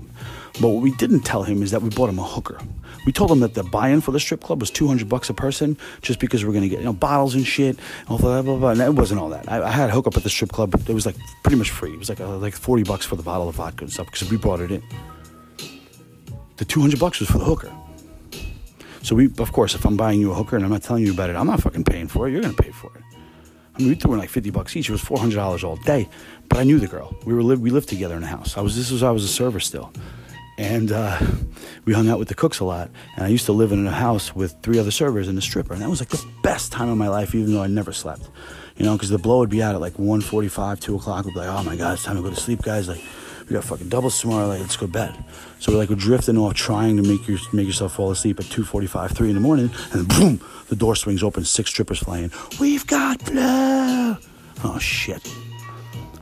But 0.62 0.70
what 0.70 0.82
we 0.82 0.92
didn't 0.92 1.24
tell 1.24 1.44
him 1.44 1.62
is 1.62 1.72
that 1.72 1.82
we 1.82 1.90
bought 1.90 2.10
him 2.10 2.18
a 2.18 2.24
hooker. 2.24 2.58
We 3.06 3.12
told 3.12 3.30
him 3.30 3.42
that 3.42 3.56
the 3.56 3.64
buy-in 3.64 4.00
for 4.00 4.12
the 4.12 4.22
strip 4.22 4.42
club 4.42 4.62
was 4.62 4.72
200 4.72 5.10
bucks 5.10 5.30
a 5.30 5.34
person, 5.34 5.78
just 6.02 6.22
because 6.22 6.46
we're 6.46 6.54
gonna 6.54 6.70
get 6.70 6.80
you 6.80 6.86
know 6.86 6.94
bottles 6.94 7.36
and 7.36 7.46
shit, 7.46 7.78
and 8.08 8.20
blah 8.20 8.42
blah 8.42 8.56
blah. 8.56 8.70
And 8.70 8.80
it 8.80 8.96
wasn't 8.96 9.20
all 9.20 9.30
that. 9.30 9.52
I, 9.52 9.62
I 9.62 9.70
had 9.70 9.90
a 9.90 9.92
hookup 9.92 10.16
at 10.16 10.24
the 10.24 10.30
strip 10.30 10.54
club, 10.54 10.72
but 10.72 10.90
it 10.90 10.94
was 10.94 11.06
like 11.06 11.18
pretty 11.44 11.58
much 11.58 11.70
free. 11.70 11.92
It 11.92 12.00
was 12.00 12.08
like 12.08 12.22
uh, 12.22 12.38
like 12.38 12.56
40 12.56 12.84
bucks 12.84 13.06
for 13.06 13.18
the 13.18 13.24
bottle 13.24 13.50
of 13.50 13.56
vodka 13.56 13.84
and 13.84 13.92
stuff 13.92 14.06
because 14.06 14.32
we 14.32 14.38
brought 14.38 14.62
it 14.62 14.72
in. 14.72 14.82
The 16.56 16.64
200 16.64 17.02
bucks 17.02 17.20
was 17.20 17.30
for 17.30 17.38
the 17.38 17.46
hooker. 17.46 17.72
So 19.04 19.14
we, 19.14 19.26
of 19.26 19.52
course, 19.52 19.76
if 19.76 19.86
I'm 19.86 19.98
buying 19.98 20.22
you 20.22 20.32
a 20.32 20.36
hooker 20.36 20.56
and 20.56 20.64
I'm 20.64 20.72
not 20.72 20.84
telling 20.84 21.06
you 21.06 21.12
about 21.12 21.30
it, 21.30 21.36
I'm 21.36 21.48
not 21.48 21.62
fucking 21.62 21.84
paying 21.84 22.08
for 22.08 22.28
it. 22.30 22.32
You're 22.32 22.42
gonna 22.42 22.54
pay 22.54 22.72
for 22.72 22.92
it. 22.96 23.04
I 23.78 23.82
mean, 23.82 23.90
we 23.90 23.96
threw 23.96 24.14
in 24.14 24.20
like 24.20 24.30
50 24.30 24.50
bucks 24.50 24.76
each. 24.76 24.90
It 24.90 24.92
was 24.92 25.04
$400 25.04 25.64
all 25.64 25.76
day. 25.78 26.10
But 26.50 26.58
I 26.58 26.64
knew 26.64 26.80
the 26.80 26.88
girl. 26.88 27.16
We 27.26 27.34
were 27.34 27.44
li- 27.44 27.58
we 27.58 27.70
lived 27.70 27.90
together 27.90 28.16
in 28.16 28.22
the 28.22 28.28
house. 28.28 28.58
I 28.58 28.62
was 28.62 28.76
this 28.76 28.90
was 28.90 29.04
I 29.04 29.12
was 29.12 29.24
a 29.24 29.28
server 29.28 29.60
still, 29.60 29.92
and 30.58 30.92
uh, 30.92 31.20
we 31.86 31.94
hung 31.94 32.10
out 32.10 32.18
with 32.20 32.30
the 32.30 32.36
cooks 32.36 32.60
a 32.60 32.66
lot. 32.66 32.90
And 33.16 33.26
I 33.26 33.28
used 33.28 33.46
to 33.46 33.52
live 33.52 33.72
in 33.72 33.86
a 33.86 33.92
house 33.92 34.34
with 34.36 34.56
three 34.64 34.80
other 34.80 34.92
servers 34.92 35.28
and 35.28 35.38
a 35.38 35.42
stripper, 35.42 35.74
and 35.74 35.82
that 35.82 35.90
was 35.90 36.00
like 36.02 36.10
the 36.10 36.26
best 36.42 36.72
time 36.72 36.90
of 36.90 36.98
my 36.98 37.10
life, 37.10 37.36
even 37.36 37.54
though 37.54 37.62
I 37.62 37.68
never 37.68 37.92
slept. 37.94 38.30
You 38.78 38.86
know, 38.86 38.94
because 38.94 39.10
the 39.10 39.18
blow 39.18 39.40
would 39.40 39.50
be 39.50 39.62
out 39.62 39.76
at 39.76 39.82
like 39.82 39.96
1.45, 39.96 40.80
2 40.80 40.96
o'clock. 40.96 41.26
We'd 41.26 41.34
be 41.34 41.40
like, 41.40 41.50
oh 41.50 41.64
my 41.64 41.76
god, 41.76 41.94
it's 41.94 42.04
time 42.04 42.16
to 42.16 42.22
go 42.22 42.30
to 42.30 42.36
sleep, 42.36 42.62
guys. 42.62 42.88
Like, 42.88 43.02
we 43.48 43.54
got 43.54 43.64
fucking 43.64 43.90
doubles 43.90 44.20
tomorrow. 44.20 44.48
Like, 44.48 44.60
let's 44.60 44.76
go 44.76 44.86
to 44.86 44.92
bed. 44.92 45.24
So 45.60 45.72
we're 45.72 45.78
like 45.78 45.90
we're 45.90 45.96
drifting 45.96 46.38
off, 46.38 46.54
trying 46.54 46.98
to 46.98 47.04
make 47.04 47.28
you 47.28 47.38
make 47.54 47.66
yourself 47.66 47.96
fall 47.96 48.12
asleep 48.12 48.40
at 48.40 48.46
2:45, 48.46 49.16
3 49.16 49.30
in 49.30 49.36
the 49.36 49.42
morning, 49.42 49.72
and 49.94 50.08
boom, 50.08 50.42
the 50.70 50.76
door 50.76 50.96
swings 50.96 51.24
open, 51.24 51.46
six 51.46 51.70
strippers 51.70 52.00
flying. 52.00 52.32
We've 52.60 52.86
got 52.86 53.24
blow. 53.26 54.18
Oh 54.64 54.80
shit. 54.80 55.26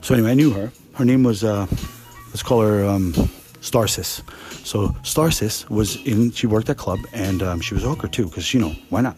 So 0.02 0.14
anyway, 0.14 0.30
I 0.30 0.34
knew 0.34 0.52
her. 0.52 0.70
Her 0.94 1.04
name 1.04 1.24
was 1.24 1.42
uh, 1.42 1.66
let's 2.28 2.42
call 2.42 2.60
her 2.60 2.84
um, 2.84 3.12
Starsis. 3.60 4.22
So 4.64 4.88
Starsis 5.02 5.68
was 5.68 5.96
in. 6.06 6.30
She 6.30 6.46
worked 6.46 6.70
at 6.70 6.76
club, 6.76 7.00
and 7.12 7.42
um, 7.42 7.60
she 7.60 7.74
was 7.74 7.84
a 7.84 7.88
hooker 7.88 8.08
too, 8.08 8.26
because 8.26 8.54
you 8.54 8.60
know 8.60 8.74
why 8.90 9.00
not. 9.00 9.16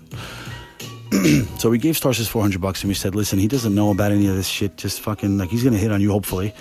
so 1.58 1.70
we 1.70 1.78
gave 1.78 1.94
Starsis 1.94 2.28
400 2.28 2.60
bucks, 2.60 2.82
and 2.82 2.88
we 2.88 2.94
said, 2.94 3.14
listen, 3.14 3.38
he 3.38 3.48
doesn't 3.48 3.74
know 3.74 3.90
about 3.90 4.12
any 4.12 4.26
of 4.28 4.36
this 4.36 4.46
shit. 4.46 4.76
Just 4.76 5.00
fucking 5.00 5.38
like 5.38 5.50
he's 5.50 5.64
gonna 5.64 5.78
hit 5.78 5.92
on 5.92 6.00
you, 6.00 6.10
hopefully, 6.10 6.54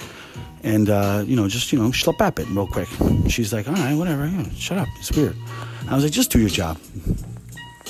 and 0.68 0.90
uh, 0.90 1.24
you 1.26 1.36
know, 1.36 1.48
just 1.48 1.72
you 1.72 1.80
know, 1.80 1.90
schlep 1.90 2.20
up 2.22 2.40
it 2.40 2.48
real 2.50 2.68
quick. 2.68 2.90
She's 3.30 3.54
like, 3.54 3.68
all 3.68 3.74
right, 3.74 3.96
whatever. 3.96 4.30
Shut 4.56 4.78
up. 4.78 4.88
It's 5.00 5.12
weird. 5.12 5.36
I 5.88 5.96
was 5.96 6.04
like, 6.04 6.14
just 6.14 6.32
do 6.32 6.40
your 6.40 6.50
job. 6.50 6.78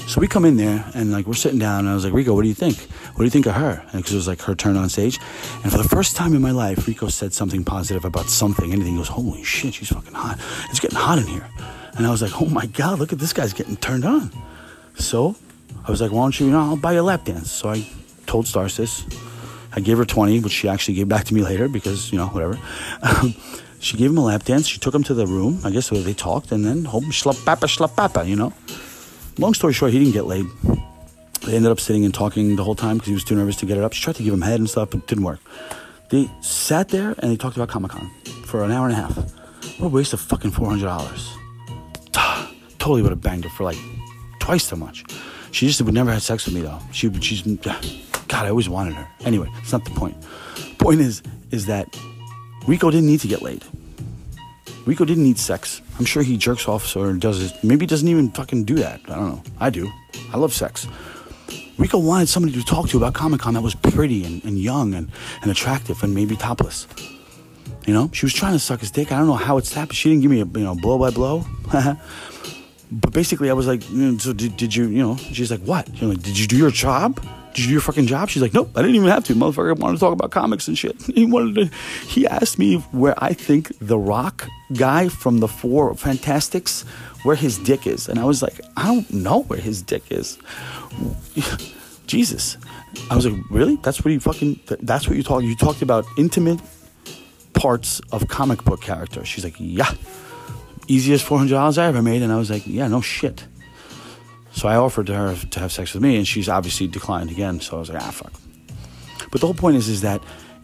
So 0.07 0.21
we 0.21 0.27
come 0.27 0.45
in 0.45 0.55
there 0.55 0.85
and 0.93 1.11
like 1.11 1.25
we're 1.25 1.33
sitting 1.33 1.59
down 1.59 1.79
and 1.81 1.89
I 1.89 1.95
was 1.95 2.05
like, 2.05 2.13
Rico, 2.13 2.33
what 2.33 2.43
do 2.43 2.47
you 2.47 2.53
think? 2.53 2.77
What 2.77 3.17
do 3.17 3.23
you 3.23 3.31
think 3.31 3.47
of 3.47 3.55
her? 3.55 3.83
Because 3.93 4.13
it 4.13 4.15
was 4.15 4.27
like 4.27 4.41
her 4.43 4.55
turn 4.55 4.77
on 4.77 4.89
stage. 4.89 5.19
And 5.63 5.71
for 5.71 5.79
the 5.79 5.89
first 5.89 6.15
time 6.15 6.33
in 6.33 6.41
my 6.41 6.51
life, 6.51 6.87
Rico 6.87 7.07
said 7.07 7.33
something 7.33 7.63
positive 7.63 8.05
about 8.05 8.29
something, 8.29 8.71
anything. 8.71 8.93
He 8.93 8.97
goes, 8.97 9.07
holy 9.07 9.43
shit, 9.43 9.73
she's 9.73 9.89
fucking 9.89 10.13
hot. 10.13 10.39
It's 10.69 10.79
getting 10.79 10.97
hot 10.97 11.17
in 11.17 11.25
here. 11.25 11.49
And 11.97 12.05
I 12.05 12.11
was 12.11 12.21
like, 12.21 12.39
oh 12.39 12.45
my 12.45 12.67
God, 12.67 12.99
look 12.99 13.11
at 13.11 13.19
this 13.19 13.33
guy's 13.33 13.53
getting 13.53 13.75
turned 13.75 14.05
on. 14.05 14.31
So 14.95 15.35
I 15.85 15.91
was 15.91 15.99
like, 15.99 16.11
why 16.11 16.21
don't 16.21 16.39
you, 16.39 16.45
you 16.45 16.51
know, 16.51 16.59
I'll 16.59 16.77
buy 16.77 16.93
you 16.93 17.01
a 17.01 17.01
lap 17.01 17.25
dance. 17.25 17.51
So 17.51 17.69
I 17.69 17.85
told 18.27 18.45
Starsis. 18.45 19.03
I 19.77 19.79
gave 19.79 19.97
her 19.97 20.05
20, 20.05 20.41
which 20.41 20.51
she 20.51 20.67
actually 20.67 20.95
gave 20.95 21.07
back 21.07 21.23
to 21.25 21.33
me 21.33 21.43
later 21.43 21.67
because, 21.69 22.11
you 22.11 22.17
know, 22.17 22.27
whatever. 22.27 22.59
Um, 23.01 23.35
she 23.79 23.95
gave 23.95 24.09
him 24.09 24.17
a 24.17 24.25
lap 24.25 24.43
dance. 24.43 24.67
She 24.67 24.79
took 24.79 24.93
him 24.93 25.03
to 25.03 25.13
the 25.13 25.27
room, 25.27 25.61
I 25.63 25.69
guess, 25.69 25.89
they 25.89 26.13
talked, 26.13 26.51
and 26.51 26.65
then 26.65 26.83
home 26.83 27.05
schlap 27.05 27.45
papa, 27.45 27.67
schlap 27.67 27.95
papa, 27.95 28.25
you 28.25 28.35
know 28.35 28.51
long 29.39 29.53
story 29.53 29.73
short, 29.73 29.93
he 29.93 29.99
didn't 29.99 30.13
get 30.13 30.25
laid. 30.25 30.45
They 31.45 31.55
ended 31.55 31.71
up 31.71 31.79
sitting 31.79 32.03
and 32.03 32.13
talking 32.13 32.55
the 32.55 32.63
whole 32.63 32.75
time 32.75 32.97
because 32.97 33.07
he 33.07 33.13
was 33.13 33.23
too 33.23 33.35
nervous 33.35 33.55
to 33.57 33.65
get 33.65 33.77
it 33.77 33.83
up. 33.83 33.93
She 33.93 34.03
tried 34.03 34.15
to 34.17 34.23
give 34.23 34.33
him 34.33 34.41
head 34.41 34.59
and 34.59 34.69
stuff, 34.69 34.89
but 34.91 34.99
it 34.99 35.07
didn't 35.07 35.23
work. 35.23 35.39
They 36.09 36.29
sat 36.41 36.89
there 36.89 37.15
and 37.19 37.31
they 37.31 37.37
talked 37.37 37.55
about 37.55 37.69
Comic 37.69 37.91
Con 37.91 38.09
for 38.45 38.63
an 38.63 38.71
hour 38.71 38.87
and 38.87 38.93
a 38.93 38.97
half. 38.97 39.15
What 39.79 39.87
a 39.87 39.89
waste 39.89 40.13
of 40.13 40.21
fucking 40.21 40.51
four 40.51 40.67
hundred 40.67 40.85
dollars. 40.85 41.33
totally 42.79 43.01
would 43.01 43.11
have 43.11 43.21
banged 43.21 43.43
her 43.43 43.49
for 43.49 43.63
like 43.63 43.77
twice 44.39 44.69
that 44.69 44.77
much. 44.77 45.05
She 45.51 45.67
just 45.67 45.81
would 45.81 45.93
never 45.93 46.11
have 46.11 46.23
sex 46.23 46.45
with 46.45 46.55
me 46.55 46.61
though. 46.61 46.79
She 46.91 47.11
she's 47.21 47.45
God, 48.27 48.45
I 48.45 48.49
always 48.49 48.69
wanted 48.69 48.93
her. 48.93 49.07
Anyway, 49.21 49.49
it's 49.59 49.71
not 49.71 49.85
the 49.85 49.91
point. 49.91 50.15
Point 50.77 51.01
is 51.01 51.21
is 51.51 51.65
that 51.67 51.87
Rico 52.67 52.91
didn't 52.91 53.07
need 53.07 53.21
to 53.21 53.27
get 53.27 53.41
laid. 53.41 53.63
Rico 54.85 55.05
didn't 55.05 55.23
need 55.23 55.37
sex. 55.37 55.81
I'm 55.99 56.05
sure 56.05 56.23
he 56.23 56.37
jerks 56.37 56.67
off 56.67 56.95
or 56.95 57.13
does 57.13 57.41
it. 57.41 57.63
Maybe 57.63 57.83
he 57.83 57.87
doesn't 57.87 58.07
even 58.07 58.31
fucking 58.31 58.63
do 58.63 58.75
that. 58.75 59.01
I 59.05 59.15
don't 59.15 59.29
know. 59.29 59.43
I 59.59 59.69
do. 59.69 59.91
I 60.33 60.37
love 60.37 60.53
sex. 60.53 60.87
Rico 61.77 61.99
wanted 61.99 62.27
somebody 62.29 62.53
to 62.57 62.63
talk 62.63 62.89
to 62.89 62.97
about 62.97 63.13
Comic 63.13 63.41
Con 63.41 63.53
that 63.53 63.61
was 63.61 63.75
pretty 63.75 64.23
and, 64.25 64.43
and 64.43 64.57
young 64.57 64.93
and, 64.93 65.11
and 65.41 65.51
attractive 65.51 66.01
and 66.03 66.15
maybe 66.15 66.35
topless. 66.35 66.87
You 67.85 67.93
know, 67.93 68.09
she 68.13 68.25
was 68.25 68.33
trying 68.33 68.53
to 68.53 68.59
suck 68.59 68.79
his 68.79 68.91
dick. 68.91 69.11
I 69.11 69.17
don't 69.17 69.27
know 69.27 69.35
how 69.35 69.57
it's 69.57 69.73
happened. 69.73 69.95
She 69.95 70.09
didn't 70.09 70.21
give 70.21 70.31
me 70.31 70.41
a 70.41 70.45
you 70.45 70.65
know 70.65 70.75
blow 70.75 70.97
by 70.97 71.11
blow. 71.11 71.45
but 72.91 73.13
basically, 73.13 73.49
I 73.49 73.53
was 73.53 73.67
like, 73.67 73.81
mm, 73.81 74.19
so 74.19 74.33
did, 74.33 74.57
did 74.57 74.75
you 74.75 74.87
you 74.87 74.99
know? 74.99 75.15
She's 75.17 75.51
like, 75.51 75.61
what? 75.61 75.87
You're 76.01 76.09
like, 76.09 76.21
did 76.21 76.37
you 76.37 76.47
do 76.47 76.57
your 76.57 76.71
job? 76.71 77.21
Did 77.57 77.63
you 77.63 77.69
do 77.69 77.71
your 77.71 77.81
fucking 77.81 78.05
job? 78.05 78.29
She's 78.29 78.43
like, 78.43 78.53
nope, 78.53 78.69
I 78.75 78.83
didn't 78.83 78.97
even 78.97 79.09
have 79.09 79.23
to. 79.23 79.33
Motherfucker 79.33 79.75
wanted 79.79 79.95
to 79.95 79.99
talk 79.99 80.13
about 80.13 80.29
comics 80.29 80.67
and 80.67 80.77
shit. 80.77 80.95
He 81.07 81.25
wanted 81.25 81.55
to, 81.55 81.75
he 82.05 82.27
asked 82.27 82.59
me 82.59 82.75
where 82.91 83.15
I 83.17 83.33
think 83.33 83.71
the 83.79 83.97
rock 83.97 84.47
guy 84.73 85.09
from 85.09 85.39
the 85.39 85.47
four 85.47 85.95
Fantastics, 85.95 86.83
where 87.23 87.35
his 87.35 87.57
dick 87.57 87.87
is. 87.87 88.09
And 88.09 88.19
I 88.19 88.25
was 88.25 88.43
like, 88.43 88.61
I 88.75 88.85
don't 88.85 89.11
know 89.11 89.41
where 89.41 89.59
his 89.59 89.81
dick 89.81 90.03
is. 90.11 90.37
Jesus. 92.05 92.57
I 93.09 93.15
was 93.15 93.25
like, 93.25 93.41
really? 93.49 93.77
That's 93.77 94.05
what 94.05 94.11
you 94.11 94.19
fucking, 94.19 94.59
that's 94.83 95.07
what 95.07 95.17
you 95.17 95.23
talk, 95.23 95.41
you 95.41 95.55
talked 95.55 95.81
about 95.81 96.05
intimate 96.15 96.59
parts 97.53 98.01
of 98.11 98.27
comic 98.27 98.63
book 98.65 98.81
characters. 98.81 99.27
She's 99.27 99.43
like, 99.43 99.55
yeah. 99.57 99.91
Easiest 100.87 101.25
$400 101.25 101.79
I 101.79 101.87
ever 101.87 102.03
made. 102.03 102.21
And 102.21 102.31
I 102.31 102.37
was 102.37 102.51
like, 102.51 102.67
yeah, 102.67 102.87
no 102.87 103.01
shit. 103.01 103.47
So 104.57 104.67
I 104.67 104.75
offered 104.75 105.05
to 105.05 105.13
her 105.13 105.35
to 105.35 105.59
have 105.59 105.71
sex 105.71 105.93
with 105.93 106.01
me, 106.01 106.17
and 106.17 106.27
she's 106.27 106.49
obviously 106.49 106.87
declined 106.87 107.29
again. 107.29 107.59
So 107.61 107.77
I 107.77 107.79
was 107.79 107.89
like, 107.91 108.01
ah, 108.01 108.09
fuck. 108.09 108.33
But 109.31 109.39
the 109.39 109.45
whole 109.45 109.53
point 109.53 109.77
is, 109.77 109.87
is 109.87 110.01
that 110.01 110.19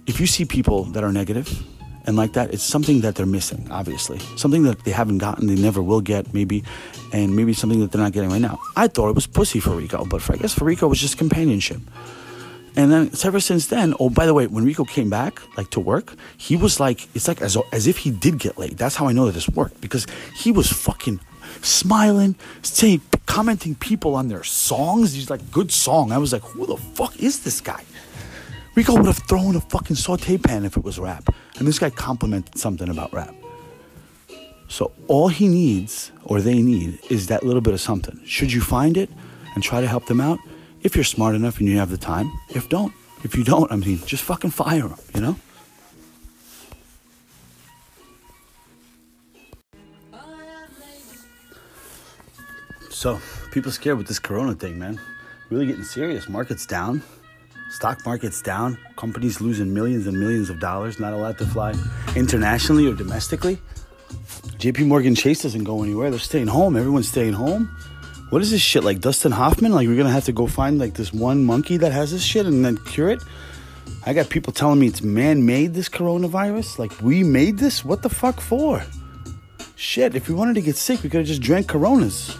if 0.07 0.19
you 0.19 0.25
see 0.25 0.45
people 0.45 0.85
that 0.85 1.03
are 1.03 1.11
negative 1.11 1.63
and 2.07 2.15
like 2.15 2.33
that, 2.33 2.51
it's 2.51 2.63
something 2.63 3.01
that 3.01 3.13
they're 3.13 3.27
missing, 3.27 3.67
obviously. 3.69 4.17
Something 4.35 4.63
that 4.63 4.83
they 4.83 4.89
haven't 4.89 5.19
gotten, 5.19 5.45
they 5.45 5.53
never 5.53 5.83
will 5.83 6.01
get, 6.01 6.33
maybe, 6.33 6.63
and 7.11 7.35
maybe 7.35 7.53
something 7.53 7.81
that 7.81 7.91
they're 7.91 8.01
not 8.01 8.13
getting 8.13 8.31
right 8.31 8.41
now. 8.41 8.59
I 8.75 8.87
thought 8.87 9.09
it 9.09 9.15
was 9.15 9.27
pussy 9.27 9.59
for 9.59 9.75
Rico, 9.75 10.05
but 10.05 10.23
for, 10.23 10.33
I 10.33 10.37
guess 10.37 10.55
for 10.55 10.65
Rico, 10.65 10.87
it 10.87 10.89
was 10.89 10.99
just 10.99 11.19
companionship. 11.19 11.79
And 12.75 12.91
then 12.91 13.11
ever 13.23 13.39
since 13.39 13.67
then, 13.67 13.93
oh, 13.99 14.09
by 14.09 14.25
the 14.25 14.33
way, 14.33 14.47
when 14.47 14.65
Rico 14.65 14.85
came 14.85 15.11
back, 15.11 15.39
like 15.55 15.69
to 15.69 15.79
work, 15.79 16.15
he 16.37 16.55
was 16.55 16.79
like, 16.79 17.07
it's 17.15 17.27
like 17.27 17.43
as, 17.43 17.55
as 17.71 17.85
if 17.85 17.97
he 17.97 18.09
did 18.09 18.39
get 18.39 18.57
laid. 18.57 18.75
That's 18.79 18.95
how 18.95 19.05
I 19.05 19.11
know 19.11 19.27
that 19.27 19.33
this 19.33 19.47
worked 19.49 19.81
because 19.81 20.07
he 20.35 20.51
was 20.51 20.71
fucking 20.71 21.19
smiling, 21.61 22.35
saying, 22.61 23.01
commenting 23.25 23.75
people 23.75 24.15
on 24.15 24.27
their 24.27 24.43
songs. 24.43 25.13
He's 25.13 25.29
like, 25.29 25.51
good 25.51 25.71
song. 25.71 26.11
I 26.11 26.17
was 26.17 26.33
like, 26.33 26.41
who 26.41 26.65
the 26.65 26.77
fuck 26.77 27.17
is 27.19 27.43
this 27.43 27.61
guy? 27.61 27.83
Rico 28.75 28.95
would 28.95 29.05
have 29.05 29.19
thrown 29.19 29.55
a 29.55 29.61
fucking 29.61 29.95
saute 29.95 30.37
pan 30.37 30.65
if 30.65 30.77
it 30.77 30.83
was 30.83 30.97
rap. 30.97 31.33
And 31.57 31.67
this 31.67 31.79
guy 31.79 31.89
complimented 31.91 32.57
something 32.57 32.89
about 32.89 33.13
rap. 33.13 33.33
So 34.67 34.91
all 35.07 35.27
he 35.27 35.47
needs, 35.47 36.11
or 36.23 36.41
they 36.41 36.61
need, 36.61 36.99
is 37.11 37.27
that 37.27 37.43
little 37.43 37.61
bit 37.61 37.73
of 37.75 37.81
something. 37.81 38.19
Should 38.25 38.51
you 38.51 38.61
find 38.61 38.97
it 38.97 39.09
and 39.53 39.63
try 39.63 39.81
to 39.81 39.87
help 39.87 40.07
them 40.07 40.19
out? 40.19 40.39
If 40.81 40.95
you're 40.95 41.03
smart 41.03 41.35
enough 41.35 41.59
and 41.59 41.69
you 41.69 41.77
have 41.77 41.91
the 41.91 41.97
time. 41.97 42.31
If 42.49 42.69
don't, 42.69 42.91
if 43.23 43.35
you 43.35 43.43
don't, 43.43 43.71
I 43.71 43.75
mean, 43.75 43.99
just 44.05 44.23
fucking 44.23 44.49
fire 44.49 44.87
them, 44.87 44.99
you 45.13 45.21
know? 45.21 45.35
So, 53.03 53.19
people 53.51 53.69
scared 53.69 53.97
with 53.97 54.07
this 54.07 54.17
corona 54.17 54.53
thing, 54.53 54.79
man. 54.79 54.97
Really 55.49 55.65
getting 55.65 55.83
serious. 55.83 56.29
Market's 56.29 56.65
down. 56.65 57.03
Stock 57.69 57.99
market's 58.05 58.41
down. 58.41 58.77
Companies 58.95 59.41
losing 59.41 59.73
millions 59.73 60.07
and 60.07 60.17
millions 60.17 60.49
of 60.49 60.61
dollars, 60.61 61.01
not 61.01 61.11
allowed 61.11 61.37
to 61.39 61.45
fly 61.45 61.73
internationally 62.15 62.87
or 62.87 62.93
domestically. 62.95 63.57
JP 64.57 64.87
Morgan 64.87 65.15
Chase 65.15 65.41
doesn't 65.41 65.65
go 65.65 65.83
anywhere. 65.83 66.11
They're 66.11 66.17
staying 66.17 66.47
home. 66.47 66.77
Everyone's 66.77 67.09
staying 67.09 67.33
home. 67.33 67.65
What 68.29 68.41
is 68.41 68.51
this 68.51 68.61
shit? 68.61 68.85
Like 68.85 69.01
Dustin 69.01 69.33
Hoffman? 69.33 69.73
Like 69.73 69.89
we're 69.89 69.97
gonna 69.97 70.09
have 70.09 70.23
to 70.23 70.31
go 70.31 70.47
find 70.47 70.79
like 70.79 70.93
this 70.93 71.11
one 71.11 71.43
monkey 71.43 71.75
that 71.75 71.91
has 71.91 72.13
this 72.13 72.23
shit 72.23 72.45
and 72.45 72.63
then 72.63 72.77
cure 72.85 73.09
it? 73.09 73.21
I 74.05 74.13
got 74.13 74.29
people 74.29 74.53
telling 74.53 74.79
me 74.79 74.87
it's 74.87 75.01
man-made 75.01 75.73
this 75.73 75.89
coronavirus. 75.89 76.79
Like 76.79 76.93
we 77.01 77.21
made 77.25 77.57
this? 77.57 77.83
What 77.83 78.01
the 78.01 78.07
fuck 78.07 78.39
for? 78.39 78.81
Shit, 79.75 80.15
if 80.15 80.29
we 80.29 80.35
wanted 80.35 80.53
to 80.53 80.61
get 80.61 80.77
sick, 80.77 81.03
we 81.03 81.09
could 81.09 81.17
have 81.17 81.27
just 81.27 81.41
drank 81.41 81.67
coronas. 81.67 82.37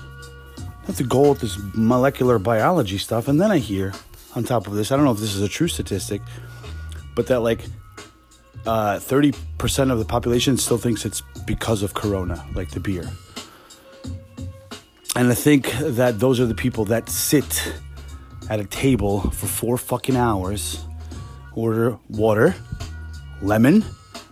Have 0.88 0.98
to 0.98 1.04
go 1.04 1.30
with 1.30 1.40
this 1.40 1.58
molecular 1.74 2.40
biology 2.40 2.98
stuff, 2.98 3.28
and 3.28 3.40
then 3.40 3.52
I 3.52 3.58
hear 3.58 3.94
on 4.36 4.44
top 4.44 4.68
of 4.68 4.74
this, 4.74 4.92
I 4.92 4.96
don't 4.96 5.06
know 5.06 5.12
if 5.12 5.20
this 5.20 5.36
is 5.36 5.42
a 5.42 5.48
true 5.48 5.68
statistic, 5.68 6.22
but 7.16 7.28
that 7.28 7.40
like 7.42 7.62
uh, 8.66 8.96
30% 8.96 9.92
of 9.92 10.00
the 10.00 10.06
population 10.06 10.58
still 10.58 10.78
thinks 10.78 11.06
it's 11.06 11.22
because 11.46 11.84
of 11.84 11.94
Corona, 11.94 12.44
like 12.56 12.72
the 12.72 12.80
beer. 12.80 13.10
And 15.16 15.30
I 15.30 15.36
think 15.36 15.72
that 15.80 16.20
those 16.20 16.40
are 16.40 16.46
the 16.46 16.56
people 16.56 16.86
that 16.86 17.08
sit 17.08 17.74
at 18.50 18.60
a 18.60 18.66
table 18.66 19.22
for 19.32 19.46
four 19.46 19.78
fucking 19.78 20.16
hours, 20.16 20.84
order 21.54 21.98
water, 22.10 22.56
lemon, 23.42 23.86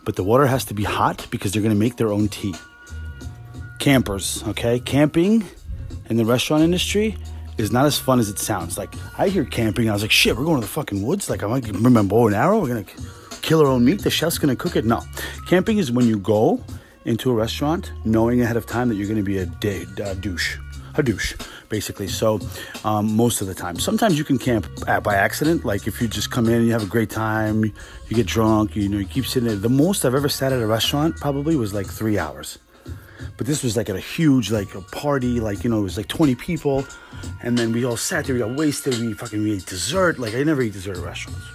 but 0.04 0.16
the 0.16 0.24
water 0.24 0.46
has 0.46 0.64
to 0.66 0.74
be 0.74 0.82
hot 0.82 1.26
because 1.30 1.52
they're 1.52 1.62
gonna 1.62 1.74
make 1.74 1.96
their 1.96 2.12
own 2.12 2.28
tea. 2.28 2.54
Campers, 3.78 4.42
okay? 4.48 4.80
Camping 4.80 5.44
in 6.08 6.16
the 6.16 6.24
restaurant 6.24 6.62
industry 6.62 7.16
is 7.58 7.70
not 7.70 7.86
as 7.86 7.98
fun 7.98 8.18
as 8.18 8.28
it 8.28 8.38
sounds. 8.38 8.78
Like 8.78 8.94
I 9.18 9.28
hear 9.28 9.44
camping, 9.44 9.88
I 9.90 9.92
was 9.92 10.02
like, 10.02 10.10
shit, 10.10 10.36
we're 10.36 10.44
going 10.44 10.60
to 10.60 10.66
the 10.66 10.72
fucking 10.72 11.02
woods. 11.02 11.28
Like 11.28 11.42
I 11.42 11.46
might 11.46 11.64
bring 11.70 11.94
my 11.94 12.02
bow 12.02 12.26
and 12.26 12.36
arrow. 12.36 12.60
We're 12.60 12.68
gonna 12.68 12.86
kill 13.42 13.60
our 13.60 13.66
own 13.66 13.84
meat. 13.84 14.02
The 14.02 14.10
chef's 14.10 14.38
gonna 14.38 14.56
cook 14.56 14.76
it. 14.76 14.84
No, 14.84 15.02
camping 15.46 15.78
is 15.78 15.92
when 15.92 16.06
you 16.06 16.18
go 16.18 16.62
into 17.04 17.30
a 17.30 17.34
restaurant 17.34 17.92
knowing 18.04 18.40
ahead 18.40 18.56
of 18.56 18.66
time 18.66 18.88
that 18.88 18.94
you're 18.94 19.08
gonna 19.08 19.22
be 19.22 19.38
a 19.38 19.46
day, 19.46 19.84
uh, 20.02 20.14
douche. 20.14 20.58
a 20.94 21.02
douche, 21.02 21.34
basically. 21.68 22.06
So 22.06 22.38
um, 22.84 23.16
most 23.16 23.40
of 23.40 23.46
the 23.46 23.54
time, 23.54 23.78
sometimes 23.78 24.18
you 24.18 24.24
can 24.24 24.38
camp 24.38 24.66
at, 24.86 25.02
by 25.02 25.14
accident. 25.14 25.64
Like 25.64 25.86
if 25.86 26.00
you 26.00 26.08
just 26.08 26.30
come 26.30 26.46
in, 26.46 26.54
and 26.54 26.66
you 26.66 26.72
have 26.72 26.82
a 26.82 26.86
great 26.86 27.10
time, 27.10 27.64
you 27.64 28.16
get 28.16 28.26
drunk, 28.26 28.76
you 28.76 28.88
know, 28.88 28.98
you 28.98 29.06
keep 29.06 29.26
sitting 29.26 29.48
there. 29.48 29.56
The 29.56 29.68
most 29.70 30.04
I've 30.04 30.14
ever 30.14 30.28
sat 30.28 30.52
at 30.52 30.60
a 30.60 30.66
restaurant 30.66 31.16
probably 31.16 31.56
was 31.56 31.72
like 31.72 31.86
three 31.86 32.18
hours. 32.18 32.58
But 33.36 33.46
this 33.46 33.62
was 33.62 33.76
like 33.76 33.88
at 33.88 33.96
a 33.96 34.00
huge 34.00 34.50
like 34.50 34.74
a 34.74 34.80
party, 34.80 35.40
like 35.40 35.64
you 35.64 35.70
know, 35.70 35.78
it 35.78 35.82
was 35.82 35.96
like 35.96 36.08
20 36.08 36.34
people, 36.34 36.86
and 37.42 37.56
then 37.56 37.72
we 37.72 37.84
all 37.84 37.96
sat 37.96 38.24
there, 38.26 38.34
we 38.34 38.40
got 38.40 38.56
wasted, 38.56 38.98
we 38.98 39.12
fucking 39.14 39.42
we 39.42 39.54
ate 39.56 39.66
dessert. 39.66 40.18
Like 40.18 40.34
I 40.34 40.42
never 40.42 40.62
eat 40.62 40.72
dessert 40.72 40.98
at 40.98 41.04
restaurants. 41.04 41.46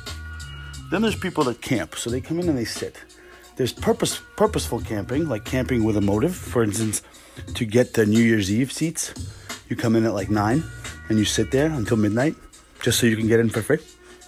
Then 0.90 1.02
there's 1.02 1.16
people 1.16 1.44
that 1.46 1.62
camp, 1.62 1.96
so 1.96 2.10
they 2.10 2.22
come 2.22 2.40
in 2.40 2.50
and 2.50 2.58
they 2.58 2.66
sit. 2.66 2.98
There's 3.58 3.74
purpose 3.74 4.22
purposeful 4.36 4.82
camping, 4.82 5.28
like 5.28 5.46
camping 5.46 5.84
with 5.84 5.98
a 5.98 6.02
motive. 6.02 6.36
For 6.36 6.64
instance, 6.64 7.02
to 7.54 7.66
get 7.66 7.94
the 7.94 8.06
New 8.06 8.22
Year's 8.22 8.52
Eve 8.52 8.72
seats, 8.72 9.14
you 9.70 9.76
come 9.76 9.96
in 9.96 10.06
at 10.06 10.14
like 10.14 10.30
nine 10.30 10.64
and 11.10 11.18
you 11.18 11.26
sit 11.26 11.52
there 11.52 11.68
until 11.68 11.98
midnight, 11.98 12.36
just 12.82 13.00
so 13.00 13.08
you 13.08 13.18
can 13.18 13.28
get 13.28 13.40
in 13.40 13.50
for 13.50 13.62
free. 13.62 13.80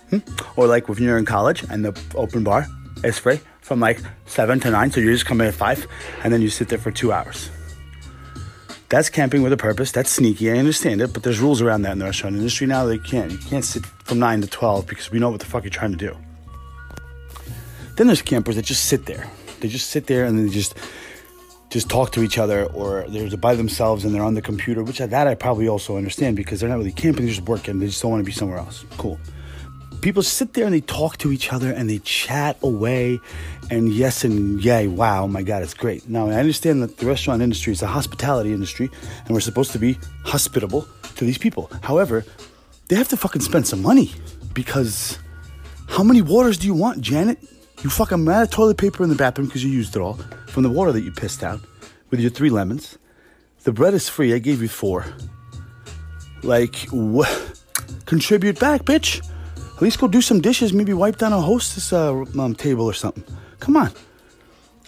Hmm? 0.10 0.20
Or 0.56 0.68
like 0.68 0.90
when 0.90 0.98
you're 1.04 1.18
in 1.18 1.26
college 1.26 1.64
and 1.70 1.86
the 1.86 2.00
open 2.16 2.44
bar 2.44 2.68
is 3.04 3.20
free 3.20 3.40
from 3.70 3.80
like 3.80 4.02
seven 4.26 4.60
to 4.60 4.72
nine, 4.72 4.90
so 4.90 5.00
you 5.00 5.12
just 5.12 5.28
come 5.28 5.40
in 5.42 5.48
at 5.48 5.54
five 5.54 5.88
and 6.24 6.34
then 6.34 6.42
you 6.42 6.50
sit 6.50 6.70
there 6.70 6.80
for 6.80 6.90
two 6.90 7.14
hours. 7.14 7.52
That's 8.90 9.10
camping 9.10 9.44
with 9.44 9.54
a 9.54 9.58
purpose. 9.58 9.92
That's 9.92 10.10
sneaky. 10.10 10.52
I 10.52 10.58
understand 10.58 11.02
it, 11.02 11.14
but 11.14 11.22
there's 11.22 11.40
rules 11.40 11.62
around 11.62 11.84
that 11.84 11.92
in 11.92 12.00
the 12.00 12.06
restaurant 12.06 12.36
industry 12.36 12.66
now. 12.66 12.86
They 12.86 12.98
can't. 12.98 13.32
You 13.32 13.38
can't 13.38 13.64
sit 13.64 13.86
from 13.86 14.18
nine 14.18 14.42
to 14.42 14.48
twelve 14.48 14.88
because 14.88 15.12
we 15.12 15.20
know 15.20 15.30
what 15.30 15.40
the 15.40 15.46
fuck 15.46 15.64
you're 15.64 15.70
trying 15.70 15.92
to 15.92 15.98
do. 15.98 16.18
Then 17.96 18.08
there's 18.08 18.24
campers 18.24 18.56
that 18.56 18.66
just 18.66 18.86
sit 18.86 19.06
there. 19.06 19.30
They 19.60 19.68
just 19.68 19.92
sit 19.92 20.08
there 20.08 20.26
and 20.26 20.40
they 20.40 20.52
just 20.52 20.76
just 21.70 21.88
talk 21.92 22.12
to 22.14 22.24
each 22.24 22.40
other, 22.40 22.66
or 22.66 23.06
they're 23.08 23.38
by 23.38 23.54
themselves 23.54 24.04
and 24.04 24.16
they're 24.16 24.24
on 24.24 24.34
the 24.34 24.42
computer. 24.42 24.82
Which 24.84 24.98
that 24.98 25.28
I 25.28 25.36
probably 25.36 25.68
also 25.68 25.96
understand 25.96 26.36
because 26.36 26.60
they're 26.60 26.70
not 26.70 26.80
really 26.80 26.92
camping; 26.92 27.28
they're 27.28 27.36
just 27.36 27.48
working. 27.48 27.78
They 27.78 27.86
just 27.86 28.02
don't 28.02 28.10
want 28.10 28.22
to 28.22 28.26
be 28.26 28.32
somewhere 28.32 28.58
else. 28.58 28.84
Cool. 28.98 29.20
People 30.02 30.24
sit 30.24 30.54
there 30.54 30.66
and 30.66 30.74
they 30.74 30.82
talk 30.82 31.18
to 31.18 31.32
each 31.32 31.52
other 31.52 31.72
and 31.72 31.90
they 31.90 32.00
chat 32.00 32.58
away, 32.64 33.20
and 33.70 33.92
yes 33.92 34.24
and 34.24 34.64
yay, 34.64 34.88
wow, 34.88 35.28
my 35.28 35.44
God, 35.44 35.62
it's 35.62 35.74
great. 35.74 36.08
Now 36.08 36.30
I 36.30 36.36
understand 36.36 36.82
that 36.84 36.98
the 36.98 37.06
restaurant 37.06 37.42
industry 37.42 37.74
is 37.74 37.82
a 37.82 37.88
hospitality 37.88 38.54
industry, 38.54 38.90
and 39.26 39.30
we're 39.32 39.42
supposed 39.42 39.72
to 39.74 39.80
be 39.80 39.98
hospitable 40.24 40.88
to 41.16 41.26
these 41.26 41.38
people. 41.38 41.70
However, 41.84 42.24
they 42.88 42.96
have 42.96 43.10
to 43.10 43.18
fucking 43.18 43.42
spend 43.42 43.68
some 43.68 43.82
money 43.82 44.12
because 44.54 45.20
how 45.88 46.04
many 46.04 46.22
waters 46.22 46.58
do 46.58 46.68
you 46.68 46.74
want, 46.74 47.02
Janet? 47.02 47.40
You 47.84 47.90
fucking 47.90 48.26
ran 48.26 48.38
out 48.38 48.44
of 48.44 48.50
toilet 48.52 48.78
paper 48.78 49.04
in 49.04 49.10
the 49.10 49.16
bathroom 49.16 49.48
because 49.48 49.64
you 49.64 49.70
used 49.70 49.96
it 49.96 50.02
all 50.02 50.16
from 50.48 50.64
the 50.64 50.70
water 50.70 50.92
that 50.92 51.02
you 51.02 51.12
pissed 51.12 51.44
out 51.44 51.62
with 52.10 52.20
your 52.20 52.32
three 52.32 52.50
lemons. 52.50 52.98
The 53.64 53.72
bread 53.72 53.94
is 53.94 54.08
free. 54.08 54.34
I 54.34 54.40
gave 54.40 54.62
you 54.62 54.68
four. 54.70 55.06
Like, 56.44 56.76
what? 56.92 57.62
Contribute 58.06 58.60
back, 58.60 58.84
bitch. 58.84 59.26
At 59.80 59.84
least 59.84 59.98
go 59.98 60.10
do 60.10 60.22
some 60.22 60.42
dishes. 60.42 60.74
Maybe 60.74 60.92
wipe 60.92 61.18
down 61.18 61.32
a 61.32 61.40
hostess 61.40 61.94
uh, 61.94 62.26
um, 62.38 62.54
table 62.54 62.84
or 62.84 62.92
something. 62.92 63.24
Come 63.62 63.78
on. 63.78 63.92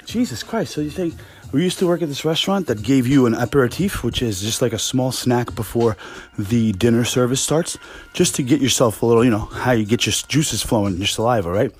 Jesus 0.03 0.43
Christ. 0.43 0.73
So 0.73 0.81
you 0.81 0.89
think 0.89 1.13
we 1.53 1.63
used 1.63 1.79
to 1.79 1.87
work 1.87 2.01
at 2.01 2.09
this 2.09 2.25
restaurant 2.25 2.67
that 2.67 2.83
gave 2.83 3.07
you 3.07 3.25
an 3.25 3.33
aperitif, 3.33 4.03
which 4.03 4.21
is 4.21 4.41
just 4.41 4.61
like 4.61 4.73
a 4.73 4.77
small 4.77 5.13
snack 5.13 5.55
before 5.55 5.95
the 6.37 6.73
dinner 6.73 7.05
service 7.05 7.39
starts, 7.39 7.77
just 8.11 8.35
to 8.35 8.43
get 8.43 8.59
yourself 8.59 9.01
a 9.01 9.05
little, 9.05 9.23
you 9.23 9.31
know, 9.31 9.45
how 9.45 9.71
you 9.71 9.85
get 9.85 10.05
your 10.05 10.13
juices 10.27 10.61
flowing, 10.61 10.97
your 10.97 11.07
saliva, 11.07 11.49
right? 11.49 11.71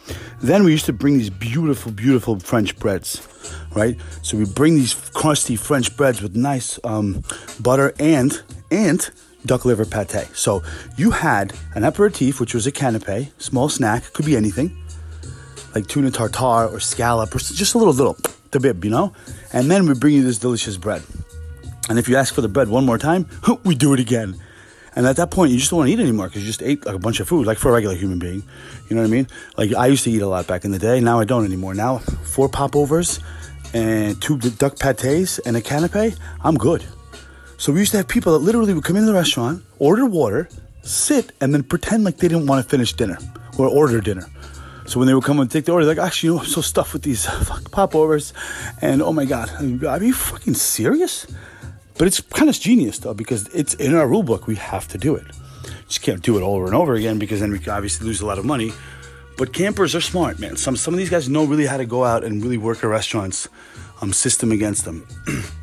Then 0.42 0.64
we 0.64 0.72
used 0.72 0.86
to 0.86 0.94
bring 0.94 1.18
these 1.18 1.30
beautiful, 1.30 1.92
beautiful 1.92 2.40
French 2.40 2.80
breads, 2.80 3.28
right? 3.76 3.98
So 4.22 4.38
we 4.38 4.46
bring 4.46 4.76
these 4.76 4.94
crusty 4.94 5.58
French 5.58 5.98
breads 5.98 6.22
with 6.22 6.34
nice 6.34 6.80
um, 6.86 7.26
butter 7.60 7.94
and 8.00 8.42
and 8.72 9.12
duck 9.46 9.66
liver 9.66 9.86
pate. 9.86 10.28
So 10.34 10.64
you 10.98 11.12
had 11.12 11.54
an 11.76 11.84
aperitif, 11.84 12.40
which 12.40 12.54
was 12.54 12.68
a 12.68 12.72
canapé, 12.72 13.32
small 13.38 13.70
snack, 13.70 14.14
could 14.14 14.26
be 14.26 14.36
anything, 14.36 14.76
like 15.76 15.88
tuna 15.88 16.12
tartare 16.12 16.68
or 16.68 16.80
scallop 16.80 17.36
or 17.36 17.40
just 17.40 17.74
a 17.74 17.78
little 17.78 17.94
little 17.94 18.18
the 18.52 18.60
bib, 18.60 18.84
you 18.84 18.92
know? 18.92 19.14
And 19.54 19.72
then 19.72 19.88
we 19.88 19.94
bring 19.94 20.14
you 20.14 20.24
this 20.24 20.38
delicious 20.38 20.78
bread. 20.78 21.04
And 21.90 21.98
if 21.98 22.08
you 22.08 22.16
ask 22.16 22.34
for 22.34 22.42
the 22.42 22.50
bread 22.50 22.70
one 22.70 22.86
more 22.86 22.98
time, 22.98 23.28
we 23.64 23.76
do 23.76 23.94
it 23.94 24.00
again. 24.00 24.40
And 24.96 25.08
at 25.08 25.16
that 25.16 25.32
point, 25.32 25.52
you 25.52 25.58
just 25.58 25.72
don't 25.72 25.78
want 25.78 25.88
to 25.88 25.94
eat 25.94 26.00
anymore 26.00 26.28
because 26.28 26.42
you 26.42 26.48
just 26.48 26.62
ate 26.62 26.86
like 26.86 26.96
a 26.96 27.00
bunch 27.00 27.22
of 27.22 27.28
food, 27.28 27.48
like 27.48 27.58
for 27.58 27.70
a 27.70 27.74
regular 27.74 27.96
human 27.96 28.20
being. 28.20 28.44
You 28.90 28.96
know 28.96 29.02
what 29.02 29.08
I 29.08 29.12
mean? 29.12 29.28
Like 29.58 29.74
I 29.74 29.88
used 29.88 30.04
to 30.04 30.12
eat 30.12 30.22
a 30.22 30.28
lot 30.28 30.48
back 30.48 30.66
in 30.66 30.72
the 30.72 30.80
day. 30.80 31.00
Now 31.00 31.20
I 31.20 31.24
don't 31.26 31.46
anymore. 31.46 31.74
Now 31.74 32.00
four 32.00 32.50
popovers 32.50 33.22
and 33.74 34.22
two 34.22 34.38
duck 34.38 34.78
pates 34.78 35.40
and 35.40 35.56
a 35.56 35.62
canapé, 35.62 36.18
I'm 36.44 36.56
good. 36.56 36.84
So 37.62 37.72
we 37.72 37.78
used 37.78 37.92
to 37.92 37.98
have 37.98 38.08
people 38.08 38.34
that 38.34 38.40
literally 38.40 38.74
would 38.74 38.84
come 38.84 38.96
into 38.96 39.06
the 39.06 39.14
restaurant, 39.14 39.64
order 39.78 40.08
water, 40.08 40.50
sit, 40.82 41.32
and 41.40 41.54
then 41.54 41.62
pretend 41.62 42.04
like 42.04 42.18
they 42.18 42.28
didn't 42.28 42.48
want 42.48 42.64
to 42.66 42.68
finish 42.68 42.92
dinner 42.92 43.20
or 43.56 43.68
order 43.68 44.02
dinner. 44.02 44.26
So 44.88 44.98
when 44.98 45.08
they 45.08 45.14
would 45.14 45.24
come 45.24 45.40
and 45.40 45.52
take 45.52 45.66
the 45.66 45.72
order, 45.72 45.86
like, 45.86 46.00
actually, 46.00 46.30
you 46.30 46.34
know, 46.34 46.42
I'm 46.42 46.48
so 46.48 46.62
stuffed 46.62 46.92
with 46.92 47.04
these 47.04 47.24
fucking 47.46 47.70
popovers, 47.70 48.34
and 48.82 49.00
oh 49.04 49.14
my 49.14 49.26
god, 49.26 49.52
are 49.86 50.04
you 50.04 50.12
fucking 50.12 50.56
serious? 50.56 51.28
But 52.00 52.08
it's 52.08 52.20
kind 52.20 52.50
of 52.50 52.60
genius 52.60 52.98
though 52.98 53.14
because 53.14 53.48
it's 53.50 53.76
in 53.76 53.94
our 53.94 54.08
rule 54.08 54.24
book. 54.24 54.48
We 54.48 54.56
have 54.56 54.88
to 54.88 54.98
do 54.98 55.14
it. 55.14 55.28
Just 55.88 56.02
can't 56.02 56.24
do 56.24 56.38
it 56.40 56.42
over 56.42 56.66
and 56.66 56.74
over 56.74 56.96
again 56.96 57.20
because 57.20 57.42
then 57.42 57.52
we 57.52 57.60
obviously 57.68 58.08
lose 58.08 58.22
a 58.22 58.26
lot 58.26 58.40
of 58.40 58.46
money. 58.46 58.74
But 59.38 59.54
campers 59.54 59.94
are 59.94 60.02
smart, 60.02 60.40
man. 60.40 60.58
Some 60.58 60.76
some 60.76 60.96
of 60.96 60.98
these 60.98 61.12
guys 61.12 61.30
know 61.30 61.46
really 61.46 61.68
how 61.68 61.78
to 61.78 61.86
go 61.86 62.06
out 62.06 62.24
and 62.24 62.42
really 62.42 62.58
work 62.58 62.82
a 62.82 62.88
restaurant's 62.88 63.48
um, 64.02 64.14
system 64.14 64.52
against 64.52 64.84
them. 64.84 65.06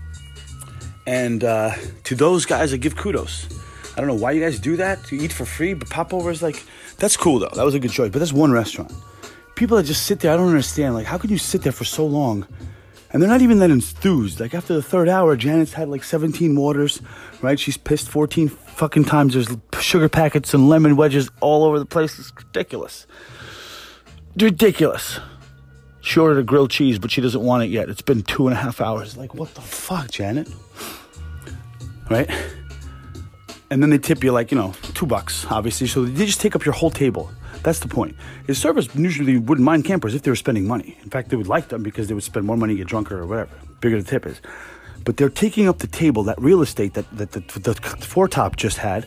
and 1.08 1.42
uh, 1.42 1.72
to 2.04 2.14
those 2.14 2.44
guys, 2.44 2.74
I 2.74 2.76
give 2.76 2.94
kudos. 2.94 3.48
I 3.96 4.00
don't 4.00 4.08
know 4.08 4.22
why 4.22 4.32
you 4.32 4.42
guys 4.42 4.60
do 4.60 4.76
that 4.76 5.02
to 5.04 5.16
eat 5.16 5.32
for 5.32 5.46
free, 5.46 5.72
but 5.72 5.88
popovers 5.88 6.42
like 6.42 6.62
that's 6.98 7.16
cool 7.16 7.38
though. 7.38 7.50
That 7.54 7.64
was 7.64 7.74
a 7.74 7.80
good 7.80 7.90
choice. 7.90 8.10
But 8.10 8.18
that's 8.18 8.32
one 8.32 8.52
restaurant. 8.52 8.92
People 9.54 9.78
that 9.78 9.84
just 9.84 10.04
sit 10.04 10.20
there, 10.20 10.34
I 10.34 10.36
don't 10.36 10.48
understand. 10.48 10.94
Like, 10.94 11.06
how 11.06 11.16
could 11.16 11.30
you 11.30 11.38
sit 11.38 11.62
there 11.62 11.72
for 11.72 11.84
so 11.84 12.04
long? 12.06 12.46
And 13.10 13.22
they're 13.22 13.30
not 13.30 13.40
even 13.40 13.58
that 13.60 13.70
enthused. 13.70 14.38
Like 14.38 14.52
after 14.52 14.74
the 14.74 14.82
third 14.82 15.08
hour, 15.08 15.34
Janet's 15.34 15.72
had 15.72 15.88
like 15.88 16.04
17 16.04 16.54
waters, 16.54 17.00
right? 17.40 17.58
She's 17.58 17.78
pissed 17.78 18.10
14 18.10 18.48
fucking 18.48 19.06
times. 19.06 19.32
There's 19.32 19.48
sugar 19.80 20.10
packets 20.10 20.52
and 20.52 20.68
lemon 20.68 20.94
wedges 20.96 21.30
all 21.40 21.64
over 21.64 21.78
the 21.78 21.86
place. 21.86 22.18
It's 22.18 22.30
ridiculous. 22.36 23.06
Ridiculous. 24.36 25.20
She 26.02 26.20
ordered 26.20 26.38
a 26.38 26.42
grilled 26.42 26.70
cheese, 26.70 26.98
but 26.98 27.10
she 27.10 27.20
doesn't 27.20 27.42
want 27.42 27.64
it 27.64 27.70
yet. 27.70 27.88
It's 27.88 28.02
been 28.02 28.22
two 28.22 28.46
and 28.46 28.56
a 28.56 28.60
half 28.60 28.80
hours. 28.80 29.16
Like, 29.16 29.34
what 29.34 29.54
the 29.54 29.60
fuck, 29.60 30.10
Janet? 30.10 30.48
Right? 32.10 32.30
And 33.70 33.82
then 33.82 33.90
they 33.90 33.98
tip 33.98 34.24
you 34.24 34.32
like, 34.32 34.50
you 34.50 34.56
know, 34.56 34.72
two 34.94 35.06
bucks, 35.06 35.44
obviously. 35.50 35.86
So 35.86 36.04
they 36.04 36.24
just 36.24 36.40
take 36.40 36.56
up 36.56 36.64
your 36.64 36.74
whole 36.74 36.90
table. 36.90 37.30
That's 37.62 37.80
the 37.80 37.88
point. 37.88 38.16
His 38.46 38.58
servers 38.58 38.88
usually 38.94 39.36
wouldn't 39.36 39.64
mind 39.64 39.84
campers 39.84 40.14
if 40.14 40.22
they 40.22 40.30
were 40.30 40.36
spending 40.36 40.66
money. 40.66 40.96
In 41.02 41.10
fact, 41.10 41.28
they 41.28 41.36
would 41.36 41.48
like 41.48 41.68
them 41.68 41.82
because 41.82 42.08
they 42.08 42.14
would 42.14 42.22
spend 42.22 42.46
more 42.46 42.56
money, 42.56 42.76
get 42.76 42.86
drunker, 42.86 43.18
or 43.18 43.26
whatever. 43.26 43.50
Bigger 43.80 44.00
the 44.00 44.08
tip 44.08 44.26
is. 44.26 44.40
But 45.04 45.16
they're 45.16 45.28
taking 45.28 45.68
up 45.68 45.78
the 45.78 45.86
table, 45.86 46.22
that 46.24 46.40
real 46.40 46.62
estate 46.62 46.94
that, 46.94 47.04
that 47.16 47.32
the, 47.32 47.40
the, 47.40 48.28
top 48.30 48.56
just 48.56 48.78
had, 48.78 49.06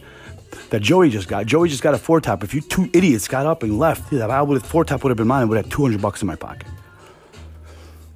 that 0.69 0.81
Joey 0.81 1.09
just 1.09 1.27
got. 1.27 1.45
Joey 1.45 1.69
just 1.69 1.83
got 1.83 1.93
a 1.93 1.97
four 1.97 2.21
top. 2.21 2.43
If 2.43 2.53
you 2.53 2.61
two 2.61 2.89
idiots 2.93 3.27
got 3.27 3.45
up 3.45 3.63
and 3.63 3.79
left, 3.79 4.13
I 4.13 4.41
would 4.41 4.63
four 4.63 4.85
top 4.85 5.03
would 5.03 5.09
have 5.09 5.17
been 5.17 5.27
mine. 5.27 5.43
I 5.43 5.45
would 5.45 5.57
have 5.57 5.69
200 5.69 6.01
bucks 6.01 6.21
in 6.21 6.27
my 6.27 6.35
pocket. 6.35 6.67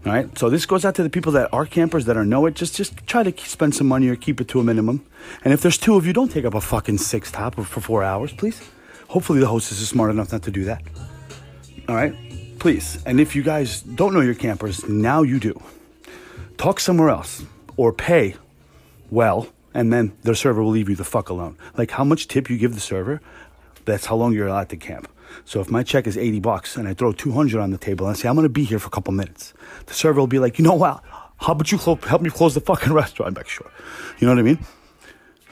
All 0.06 0.12
right. 0.12 0.38
So 0.38 0.50
this 0.52 0.68
goes 0.68 0.86
out 0.86 0.94
to 0.96 1.04
the 1.04 1.10
people 1.10 1.32
that 1.32 1.50
are 1.52 1.65
campers 1.65 2.06
that 2.06 2.15
are 2.15 2.26
know 2.26 2.46
it. 2.46 2.54
Just 2.54 2.76
just 2.76 3.08
try 3.08 3.24
to 3.24 3.34
spend 3.46 3.74
some 3.74 3.88
money 3.88 4.08
or 4.08 4.15
keep 4.15 4.39
it 4.39 4.48
to 4.50 4.60
a 4.60 4.63
minimum. 4.63 5.04
And 5.44 5.52
if 5.52 5.62
there's 5.62 5.80
two 5.80 5.96
of 5.96 6.06
you, 6.06 6.13
don't 6.13 6.32
take 6.32 6.46
up 6.46 6.54
a 6.54 6.62
fucking 6.62 7.00
six 7.00 7.32
top 7.32 7.56
for 7.56 7.82
four 7.82 8.04
hours, 8.04 8.32
please. 8.32 8.62
Hopefully 9.08 9.39
the 9.39 9.48
hostess 9.48 9.82
is 9.82 9.89
smart 9.89 10.12
enough 10.12 10.32
not 10.32 10.44
to 10.44 10.52
do 10.52 10.65
that. 10.65 10.84
All 11.89 11.96
right. 11.96 12.13
Please. 12.60 13.02
And 13.06 13.20
if 13.20 13.36
you 13.36 13.41
guys 13.41 13.82
don't 13.82 14.13
know 14.13 14.22
your 14.22 14.36
campers, 14.36 14.88
now 14.88 15.24
you 15.24 15.39
do. 15.39 15.60
Talk 16.58 16.80
somewhere 16.80 17.10
else 17.10 17.44
or 17.76 17.91
pay 17.91 18.36
well, 19.10 19.48
and 19.74 19.91
then 19.91 20.15
the 20.24 20.36
server 20.36 20.63
will 20.63 20.72
leave 20.72 20.89
you 20.89 20.96
the 20.96 21.04
fuck 21.04 21.30
alone. 21.30 21.58
Like 21.78 21.91
how 21.91 22.04
much 22.04 22.28
tip 22.28 22.50
you 22.50 22.58
give 22.58 22.76
the 22.76 22.80
server, 22.80 23.22
that's 23.86 24.06
how 24.06 24.15
long 24.15 24.34
you're 24.34 24.48
allowed 24.48 24.70
to 24.70 24.78
camp. 24.78 25.08
So 25.43 25.59
if 25.59 25.69
my 25.69 25.83
check 25.83 26.07
is 26.07 26.17
80 26.17 26.39
bucks 26.39 26.75
and 26.75 26.88
I 26.88 26.93
throw 26.93 27.11
200 27.11 27.59
on 27.61 27.71
the 27.71 27.77
table 27.77 28.07
and 28.07 28.15
I 28.15 28.19
say, 28.19 28.27
I'm 28.27 28.35
going 28.35 28.45
to 28.45 28.49
be 28.49 28.63
here 28.63 28.79
for 28.79 28.88
a 28.88 28.91
couple 28.91 29.13
minutes, 29.13 29.53
the 29.85 29.93
server 29.93 30.19
will 30.19 30.27
be 30.27 30.39
like, 30.39 30.57
you 30.57 30.65
know 30.65 30.73
what? 30.73 31.03
How 31.38 31.53
about 31.53 31.71
you 31.71 31.77
help 31.77 32.21
me 32.21 32.29
close 32.29 32.53
the 32.53 32.61
fucking 32.61 32.93
restaurant? 33.01 33.29
I'm 33.29 33.33
like, 33.35 33.49
sure. 33.49 33.69
You 34.19 34.27
know 34.27 34.33
what 34.33 34.39
I 34.39 34.43
mean? 34.43 34.59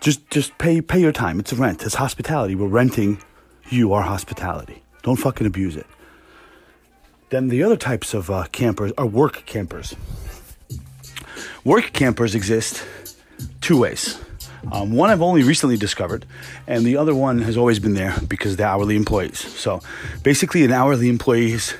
Just, 0.01 0.29
just 0.29 0.57
pay, 0.57 0.81
pay 0.81 0.99
your 0.99 1.11
time. 1.11 1.39
It's 1.39 1.51
a 1.51 1.55
rent. 1.55 1.83
It's 1.83 1.95
hospitality. 1.95 2.55
We're 2.55 2.67
renting 2.67 3.21
you 3.69 3.93
our 3.93 4.01
hospitality. 4.01 4.83
Don't 5.01 5.15
fucking 5.15 5.47
abuse 5.47 5.75
it. 5.75 5.87
Then 7.29 7.47
the 7.47 7.63
other 7.63 7.77
types 7.77 8.13
of 8.13 8.29
uh, 8.29 8.45
campers 8.51 8.91
are 8.97 9.05
work 9.05 9.45
campers. 9.45 9.95
Work 11.63 11.93
campers 11.93 12.35
exist 12.35 12.85
two 13.61 13.79
ways. 13.79 14.19
Um, 14.71 14.93
one 14.93 15.09
I've 15.09 15.21
only 15.21 15.43
recently 15.43 15.77
discovered, 15.77 16.25
and 16.67 16.85
the 16.85 16.97
other 16.97 17.13
one 17.13 17.41
has 17.41 17.57
always 17.57 17.79
been 17.79 17.93
there 17.93 18.15
because 18.27 18.55
they're 18.55 18.67
hourly 18.67 18.95
employees. 18.95 19.39
So 19.39 19.81
basically, 20.23 20.63
an 20.63 20.71
hourly 20.71 21.09
employee's 21.09 21.75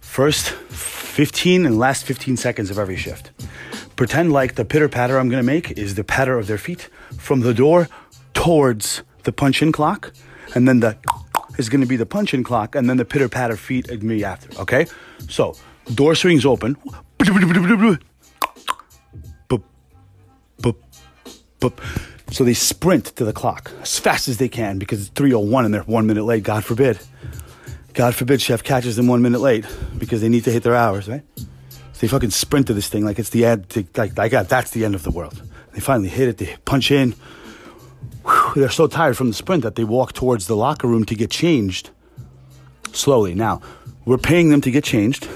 first 0.00 0.50
15 0.50 1.66
and 1.66 1.78
last 1.78 2.04
15 2.04 2.36
seconds 2.36 2.70
of 2.70 2.78
every 2.78 2.96
shift. 2.96 3.30
pretend 3.96 4.30
like 4.30 4.54
the 4.56 4.64
pitter 4.64 4.88
patter 4.88 5.18
I'm 5.18 5.30
gonna 5.30 5.42
make 5.42 5.70
is 5.72 5.94
the 5.94 6.04
patter 6.04 6.38
of 6.38 6.46
their 6.46 6.58
feet 6.58 6.90
from 7.16 7.40
the 7.40 7.54
door 7.54 7.88
towards 8.34 9.02
the 9.24 9.32
punch 9.32 9.62
in 9.62 9.72
clock, 9.72 10.12
and 10.54 10.68
then 10.68 10.80
the 10.80 10.96
is 11.58 11.68
gonna 11.70 11.86
be 11.86 11.96
the 11.96 12.06
punch 12.06 12.34
in 12.34 12.44
clock, 12.44 12.74
and 12.74 12.88
then 12.88 12.98
the 12.98 13.04
pitter 13.04 13.28
patter 13.28 13.56
feet 13.56 13.90
at 13.90 14.02
me 14.02 14.22
after. 14.24 14.48
Okay, 14.60 14.86
so 15.28 15.54
door 15.94 16.14
swings 16.14 16.44
open. 16.44 16.76
Boop, 19.48 19.62
boop. 20.60 20.76
So 22.30 22.44
they 22.44 22.54
sprint 22.54 23.06
to 23.16 23.24
the 23.24 23.32
clock 23.32 23.70
as 23.82 23.98
fast 23.98 24.28
as 24.28 24.38
they 24.38 24.48
can 24.48 24.78
because 24.78 25.00
it's 25.00 25.10
3:01 25.10 25.64
and 25.64 25.72
they're 25.72 25.82
one 25.82 26.06
minute 26.06 26.24
late. 26.24 26.42
God 26.42 26.64
forbid. 26.64 26.98
God 27.94 28.14
forbid 28.14 28.42
chef 28.42 28.62
catches 28.62 28.96
them 28.96 29.06
one 29.06 29.22
minute 29.22 29.40
late 29.40 29.64
because 29.96 30.20
they 30.20 30.28
need 30.28 30.44
to 30.44 30.52
hit 30.52 30.62
their 30.62 30.74
hours, 30.74 31.08
right? 31.08 31.22
So 31.36 32.00
they 32.00 32.08
fucking 32.08 32.30
sprint 32.30 32.66
to 32.66 32.74
this 32.74 32.88
thing 32.88 33.04
like 33.04 33.18
it's 33.18 33.30
the 33.30 33.46
end. 33.46 33.70
To, 33.70 33.86
like 33.94 34.14
got 34.14 34.48
that's 34.48 34.72
the 34.72 34.84
end 34.84 34.94
of 34.94 35.02
the 35.02 35.10
world. 35.10 35.40
They 35.72 35.80
finally 35.80 36.08
hit 36.08 36.28
it. 36.28 36.38
They 36.38 36.56
punch 36.64 36.90
in. 36.90 37.14
Whew, 38.24 38.52
they're 38.56 38.70
so 38.70 38.86
tired 38.86 39.16
from 39.16 39.28
the 39.28 39.34
sprint 39.34 39.62
that 39.62 39.76
they 39.76 39.84
walk 39.84 40.12
towards 40.12 40.46
the 40.46 40.56
locker 40.56 40.88
room 40.88 41.04
to 41.04 41.14
get 41.14 41.30
changed 41.30 41.90
slowly. 42.92 43.34
Now 43.34 43.62
we're 44.04 44.18
paying 44.18 44.50
them 44.50 44.60
to 44.62 44.70
get 44.70 44.84
changed. 44.84 45.28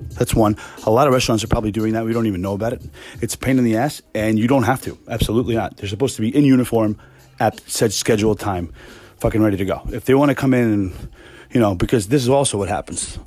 That's 0.00 0.34
one. 0.34 0.56
A 0.84 0.90
lot 0.90 1.06
of 1.06 1.12
restaurants 1.12 1.42
are 1.44 1.48
probably 1.48 1.72
doing 1.72 1.92
that. 1.94 2.04
We 2.04 2.12
don't 2.12 2.26
even 2.26 2.42
know 2.42 2.54
about 2.54 2.72
it. 2.72 2.82
It's 3.20 3.34
a 3.34 3.38
pain 3.38 3.58
in 3.58 3.64
the 3.64 3.76
ass, 3.76 4.02
and 4.14 4.38
you 4.38 4.46
don't 4.46 4.64
have 4.64 4.82
to. 4.82 4.98
Absolutely 5.08 5.54
not. 5.54 5.76
They're 5.76 5.88
supposed 5.88 6.16
to 6.16 6.22
be 6.22 6.34
in 6.34 6.44
uniform 6.44 6.98
at 7.40 7.60
said 7.68 7.92
scheduled 7.92 8.40
time, 8.40 8.72
fucking 9.18 9.42
ready 9.42 9.56
to 9.56 9.64
go. 9.64 9.82
If 9.92 10.04
they 10.04 10.14
want 10.14 10.30
to 10.30 10.34
come 10.34 10.54
in 10.54 10.72
and, 10.72 11.08
you 11.52 11.60
know, 11.60 11.74
because 11.74 12.08
this 12.08 12.22
is 12.22 12.28
also 12.28 12.58
what 12.58 12.68
happens. 12.68 13.18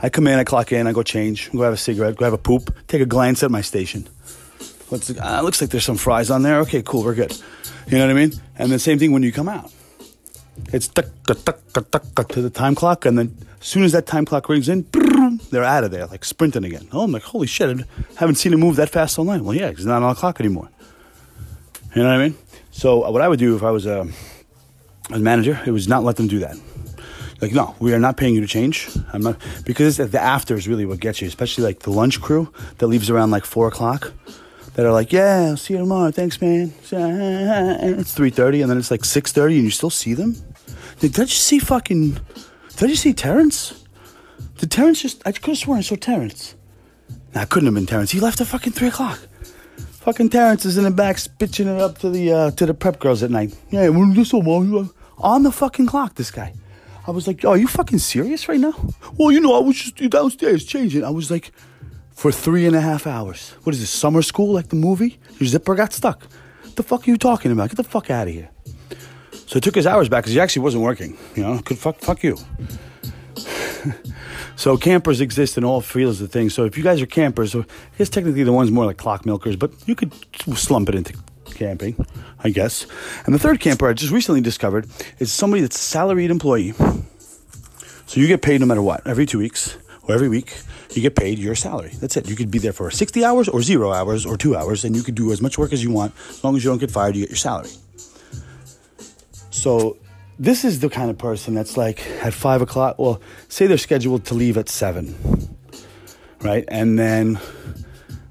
I 0.00 0.08
come 0.08 0.26
in, 0.26 0.38
I 0.38 0.44
clock 0.44 0.72
in, 0.72 0.86
I 0.86 0.92
go 0.92 1.02
change, 1.02 1.50
go 1.52 1.62
have 1.62 1.72
a 1.72 1.76
cigarette, 1.76 2.16
go 2.16 2.24
have 2.24 2.34
a 2.34 2.38
poop, 2.38 2.74
take 2.88 3.00
a 3.00 3.06
glance 3.06 3.42
at 3.42 3.50
my 3.50 3.60
station. 3.60 4.08
What's 4.88 5.10
uh, 5.10 5.40
looks 5.42 5.60
like 5.60 5.70
there's 5.70 5.84
some 5.84 5.96
fries 5.96 6.30
on 6.30 6.42
there. 6.42 6.60
Okay, 6.60 6.82
cool, 6.82 7.02
we're 7.02 7.14
good. 7.14 7.36
You 7.88 7.98
know 7.98 8.06
what 8.06 8.16
I 8.16 8.18
mean? 8.18 8.32
And 8.56 8.70
the 8.70 8.78
same 8.78 8.98
thing 8.98 9.12
when 9.12 9.22
you 9.22 9.32
come 9.32 9.48
out. 9.48 9.72
It's 10.72 10.88
to 10.88 11.02
the 11.04 12.50
time 12.52 12.74
clock, 12.74 13.04
and 13.04 13.18
then 13.18 13.36
as 13.60 13.66
soon 13.66 13.82
as 13.82 13.92
that 13.92 14.06
time 14.06 14.24
clock 14.24 14.48
rings 14.48 14.68
in, 14.68 14.86
they're 15.50 15.64
out 15.64 15.84
of 15.84 15.90
there, 15.90 16.06
like 16.06 16.24
sprinting 16.24 16.64
again. 16.64 16.88
Oh, 16.92 17.02
I'm 17.02 17.12
like, 17.12 17.22
holy 17.22 17.46
shit, 17.46 17.80
I 17.80 17.84
haven't 18.16 18.36
seen 18.36 18.52
it 18.52 18.56
move 18.56 18.76
that 18.76 18.90
fast 18.90 19.18
night. 19.18 19.42
Well, 19.42 19.54
yeah, 19.54 19.68
it's 19.68 19.84
not 19.84 20.02
on 20.02 20.14
the 20.14 20.14
clock 20.14 20.40
anymore. 20.40 20.68
You 21.94 22.02
know 22.02 22.08
what 22.10 22.20
I 22.20 22.28
mean? 22.28 22.38
So 22.70 23.04
uh, 23.04 23.10
what 23.10 23.22
I 23.22 23.28
would 23.28 23.38
do 23.38 23.56
if 23.56 23.62
I 23.62 23.70
was 23.70 23.86
a, 23.86 24.06
a 25.10 25.18
manager, 25.18 25.60
it 25.66 25.70
was 25.70 25.88
not 25.88 26.04
let 26.04 26.16
them 26.16 26.28
do 26.28 26.40
that. 26.40 26.56
Like, 27.40 27.52
no, 27.52 27.74
we 27.78 27.92
are 27.92 27.98
not 27.98 28.16
paying 28.16 28.34
you 28.34 28.40
to 28.40 28.46
change. 28.46 28.88
I'm 29.12 29.22
not 29.22 29.36
because 29.64 29.98
the 29.98 30.20
after 30.20 30.54
is 30.54 30.66
really 30.68 30.86
what 30.86 31.00
gets 31.00 31.20
you, 31.20 31.28
especially 31.28 31.64
like 31.64 31.80
the 31.80 31.90
lunch 31.90 32.20
crew 32.20 32.52
that 32.78 32.86
leaves 32.86 33.10
around 33.10 33.30
like 33.30 33.44
four 33.44 33.68
o'clock. 33.68 34.12
That 34.74 34.84
are 34.84 34.92
like, 34.92 35.10
yeah, 35.10 35.46
I'll 35.48 35.56
see 35.56 35.72
you 35.72 35.80
tomorrow. 35.80 36.10
Thanks, 36.10 36.38
man. 36.40 36.74
It's 36.92 38.12
three 38.12 38.28
thirty, 38.28 38.60
and 38.60 38.70
then 38.70 38.76
it's 38.76 38.90
like 38.90 39.06
six 39.06 39.32
thirty, 39.32 39.54
and 39.54 39.64
you 39.64 39.70
still 39.70 39.90
see 39.90 40.12
them. 40.12 40.36
Did 41.00 41.16
you 41.16 41.26
see 41.26 41.58
fucking? 41.58 42.18
Did 42.76 42.90
you 42.90 42.96
see 42.96 43.14
Terrence? 43.14 43.85
Did 44.58 44.70
Terrence 44.70 45.02
just? 45.02 45.22
I 45.26 45.32
could 45.32 45.46
have 45.46 45.58
sworn 45.58 45.78
I 45.78 45.82
saw 45.82 45.96
Terrence. 45.96 46.54
Nah, 47.34 47.42
it 47.42 47.50
couldn't 47.50 47.66
have 47.66 47.74
been 47.74 47.86
Terrence. 47.86 48.10
He 48.10 48.20
left 48.20 48.40
at 48.40 48.46
fucking 48.46 48.72
three 48.72 48.88
o'clock. 48.88 49.18
Fucking 49.76 50.30
Terrence 50.30 50.64
is 50.64 50.78
in 50.78 50.84
the 50.84 50.90
back, 50.90 51.18
spitching 51.18 51.66
it 51.66 51.80
up 51.80 51.98
to 51.98 52.10
the 52.10 52.32
uh, 52.32 52.50
to 52.52 52.66
the 52.66 52.74
prep 52.74 52.98
girls 52.98 53.22
at 53.22 53.30
night. 53.30 53.56
Yeah, 53.70 53.88
well, 53.88 54.06
this 54.12 54.32
one 54.32 54.90
on 55.18 55.42
the 55.42 55.52
fucking 55.52 55.86
clock. 55.86 56.14
This 56.14 56.30
guy. 56.30 56.54
I 57.06 57.12
was 57.12 57.28
like, 57.28 57.44
are 57.44 57.56
you 57.56 57.68
fucking 57.68 57.98
serious 57.98 58.48
right 58.48 58.58
now? 58.58 58.74
Well, 59.16 59.30
you 59.30 59.40
know, 59.40 59.54
I 59.54 59.60
was 59.60 59.76
just 59.76 60.10
downstairs 60.10 60.64
changing. 60.64 61.04
I 61.04 61.10
was 61.10 61.30
like, 61.30 61.52
for 62.16 62.32
three 62.32 62.66
and 62.66 62.74
a 62.74 62.80
half 62.80 63.06
hours. 63.06 63.54
What 63.62 63.74
is 63.74 63.80
this, 63.80 63.90
summer 63.90 64.22
school 64.22 64.52
like 64.52 64.68
the 64.68 64.76
movie? 64.76 65.20
Your 65.38 65.46
zipper 65.46 65.74
got 65.76 65.92
stuck. 65.92 66.22
What 66.62 66.74
the 66.76 66.82
fuck 66.82 67.06
are 67.06 67.10
you 67.10 67.16
talking 67.16 67.52
about? 67.52 67.68
Get 67.68 67.76
the 67.76 67.84
fuck 67.84 68.10
out 68.10 68.26
of 68.26 68.34
here. 68.34 68.50
So 69.46 69.58
I 69.58 69.60
took 69.60 69.76
his 69.76 69.86
hours 69.86 70.08
back 70.08 70.24
because 70.24 70.32
he 70.32 70.40
actually 70.40 70.62
wasn't 70.62 70.82
working. 70.82 71.16
You 71.36 71.42
know, 71.42 71.58
could 71.60 71.78
fuck, 71.78 72.00
fuck 72.00 72.24
you. 72.24 72.36
so 74.56 74.76
campers 74.76 75.20
exist 75.20 75.58
in 75.58 75.64
all 75.64 75.80
fields 75.80 76.20
of 76.20 76.30
things. 76.30 76.54
So 76.54 76.64
if 76.64 76.76
you 76.76 76.84
guys 76.84 77.00
are 77.02 77.06
campers, 77.06 77.52
so 77.52 77.60
I 77.60 77.98
guess 77.98 78.08
technically 78.08 78.42
the 78.42 78.52
one's 78.52 78.70
more 78.70 78.86
like 78.86 78.96
clock 78.96 79.26
milkers, 79.26 79.56
but 79.56 79.72
you 79.86 79.94
could 79.94 80.12
slump 80.56 80.88
it 80.88 80.94
into 80.94 81.14
camping, 81.54 82.04
I 82.42 82.50
guess. 82.50 82.86
And 83.24 83.34
the 83.34 83.38
third 83.38 83.60
camper 83.60 83.88
I 83.88 83.92
just 83.92 84.12
recently 84.12 84.40
discovered 84.40 84.86
is 85.18 85.32
somebody 85.32 85.62
that's 85.62 85.78
salaried 85.78 86.30
employee. 86.30 86.72
So 88.06 88.20
you 88.20 88.26
get 88.28 88.42
paid 88.42 88.60
no 88.60 88.66
matter 88.66 88.82
what, 88.82 89.06
every 89.06 89.26
two 89.26 89.38
weeks 89.38 89.76
or 90.02 90.14
every 90.14 90.28
week, 90.28 90.56
you 90.90 91.02
get 91.02 91.16
paid 91.16 91.38
your 91.38 91.54
salary. 91.54 91.90
That's 92.00 92.16
it. 92.16 92.28
You 92.28 92.36
could 92.36 92.50
be 92.50 92.58
there 92.58 92.72
for 92.72 92.90
60 92.90 93.24
hours 93.24 93.48
or 93.48 93.62
zero 93.62 93.92
hours 93.92 94.24
or 94.24 94.36
two 94.36 94.56
hours, 94.56 94.84
and 94.84 94.94
you 94.94 95.02
could 95.02 95.16
do 95.16 95.32
as 95.32 95.42
much 95.42 95.58
work 95.58 95.72
as 95.72 95.82
you 95.82 95.90
want. 95.90 96.14
As 96.28 96.44
long 96.44 96.56
as 96.56 96.64
you 96.64 96.70
don't 96.70 96.78
get 96.78 96.90
fired, 96.90 97.16
you 97.16 97.22
get 97.22 97.30
your 97.30 97.36
salary. 97.36 97.70
So 99.50 99.96
this 100.38 100.64
is 100.64 100.80
the 100.80 100.88
kind 100.88 101.10
of 101.10 101.18
person 101.18 101.54
that's 101.54 101.76
like 101.76 102.06
at 102.22 102.34
five 102.34 102.62
o'clock. 102.62 102.98
Well, 102.98 103.20
say 103.48 103.66
they're 103.66 103.78
scheduled 103.78 104.24
to 104.26 104.34
leave 104.34 104.56
at 104.56 104.68
seven, 104.68 105.14
right? 106.42 106.64
And 106.68 106.98
then 106.98 107.40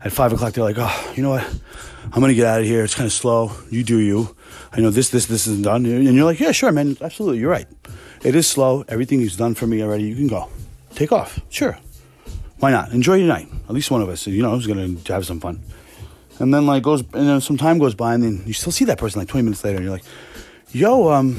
at 0.02 0.12
five 0.12 0.32
o'clock, 0.34 0.54
they're 0.54 0.64
like, 0.64 0.78
oh, 0.78 1.14
you 1.16 1.24
know 1.24 1.32
what? 1.32 1.48
I'm 2.14 2.22
gonna 2.22 2.34
get 2.34 2.46
out 2.46 2.62
of 2.62 2.66
here. 2.66 2.84
It's 2.84 2.96
kind 2.96 3.08
of 3.08 3.14
slow. 3.14 3.52
You 3.70 3.84
do 3.84 4.00
you. 4.00 4.36
I 4.72 4.80
know 4.80 4.90
this, 4.90 5.10
this, 5.10 5.26
this 5.26 5.48
isn't 5.48 5.64
done. 5.64 5.86
And 5.86 6.04
you're 6.04 6.26
like, 6.26 6.40
yeah, 6.40 6.52
sure, 6.52 6.72
man. 6.72 6.98
Absolutely, 7.02 7.40
you're 7.40 7.50
right. 7.50 7.68
It 8.24 8.36
is 8.36 8.48
slow. 8.48 8.86
Everything 8.88 9.22
is 9.22 9.36
done 9.36 9.56
for 9.56 9.68
me 9.68 9.82
already. 9.82 10.04
You 10.04 10.16
can 10.16 10.28
go. 10.28 10.50
Take 10.94 11.12
off. 11.12 11.40
Sure. 11.50 11.78
Why 12.60 12.72
not? 12.72 12.92
Enjoy 12.92 13.16
your 13.16 13.28
night. 13.28 13.48
At 13.68 13.74
least 13.74 13.92
one 13.92 14.02
of 14.02 14.10
us, 14.10 14.28
you 14.28 14.42
know, 14.42 14.56
is 14.56 14.68
gonna 14.68 14.96
have 15.08 15.26
some 15.26 15.40
fun. 15.40 15.62
And 16.40 16.54
then 16.54 16.66
like 16.66 16.84
goes, 16.84 17.02
and 17.02 17.28
then 17.28 17.42
some 17.42 17.58
time 17.58 17.80
goes 17.80 17.96
by, 17.96 18.14
and 18.14 18.24
then 18.24 18.44
you 18.46 18.54
still 18.54 18.72
see 18.72 18.86
that 18.86 18.98
person 18.98 19.20
like 19.20 19.28
20 19.28 19.44
minutes 19.44 19.64
later, 19.64 19.78
and 19.78 19.86
you're 19.86 19.94
like, 19.94 20.04
yo, 20.72 21.10
um, 21.12 21.38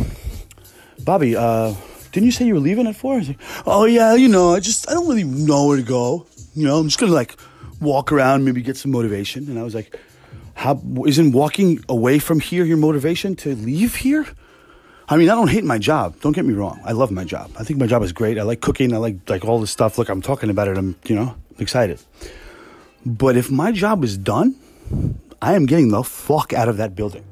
Bobby, 1.06 1.36
uh, 1.36 1.72
didn't 2.10 2.24
you 2.24 2.32
say 2.32 2.46
you 2.46 2.54
were 2.54 2.60
leaving 2.60 2.88
at 2.88 2.96
four? 2.96 3.20
Like, 3.20 3.38
oh 3.64 3.84
yeah, 3.84 4.14
you 4.16 4.26
know, 4.26 4.54
I 4.54 4.60
just 4.60 4.90
I 4.90 4.94
don't 4.94 5.06
really 5.06 5.22
know 5.22 5.68
where 5.68 5.76
to 5.76 5.82
go. 5.84 6.26
You 6.56 6.66
know, 6.66 6.78
I'm 6.78 6.88
just 6.88 6.98
gonna 6.98 7.12
like 7.12 7.36
walk 7.80 8.10
around, 8.10 8.44
maybe 8.44 8.60
get 8.60 8.76
some 8.76 8.90
motivation. 8.90 9.48
And 9.48 9.56
I 9.56 9.62
was 9.62 9.72
like, 9.72 9.96
how 10.54 10.82
isn't 11.06 11.30
walking 11.30 11.84
away 11.88 12.18
from 12.18 12.40
here 12.40 12.64
your 12.64 12.76
motivation 12.76 13.36
to 13.36 13.54
leave 13.54 13.94
here? 13.94 14.26
I 15.08 15.16
mean, 15.16 15.30
I 15.30 15.36
don't 15.36 15.46
hate 15.46 15.62
my 15.62 15.78
job. 15.78 16.20
Don't 16.22 16.32
get 16.32 16.44
me 16.44 16.54
wrong. 16.54 16.80
I 16.84 16.90
love 16.90 17.12
my 17.12 17.22
job. 17.22 17.52
I 17.56 17.62
think 17.62 17.78
my 17.78 17.86
job 17.86 18.02
is 18.02 18.12
great. 18.12 18.36
I 18.36 18.42
like 18.42 18.60
cooking. 18.60 18.92
I 18.92 18.96
like 18.96 19.30
like 19.30 19.44
all 19.44 19.60
this 19.60 19.70
stuff. 19.70 19.98
Look, 19.98 20.08
I'm 20.08 20.22
talking 20.22 20.50
about 20.50 20.66
it. 20.66 20.76
I'm 20.76 20.96
you 21.04 21.14
know 21.14 21.36
excited. 21.60 22.00
But 23.04 23.36
if 23.36 23.48
my 23.48 23.70
job 23.70 24.02
is 24.02 24.18
done, 24.18 24.56
I 25.40 25.54
am 25.54 25.66
getting 25.66 25.90
the 25.90 26.02
fuck 26.02 26.52
out 26.52 26.68
of 26.68 26.78
that 26.78 26.96
building. 26.96 27.24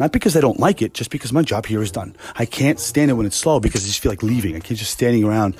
Not 0.00 0.12
because 0.12 0.34
I 0.34 0.40
don't 0.40 0.58
like 0.58 0.80
it, 0.80 0.94
just 0.94 1.10
because 1.10 1.30
my 1.30 1.42
job 1.42 1.66
here 1.66 1.82
is 1.82 1.92
done. 1.92 2.16
I 2.36 2.46
can't 2.46 2.80
stand 2.80 3.10
it 3.10 3.14
when 3.14 3.26
it's 3.26 3.36
slow 3.36 3.60
because 3.60 3.84
I 3.84 3.86
just 3.86 4.00
feel 4.00 4.10
like 4.10 4.22
leaving. 4.22 4.56
I 4.56 4.60
can't 4.60 4.78
just 4.78 4.92
standing 4.92 5.24
around, 5.24 5.56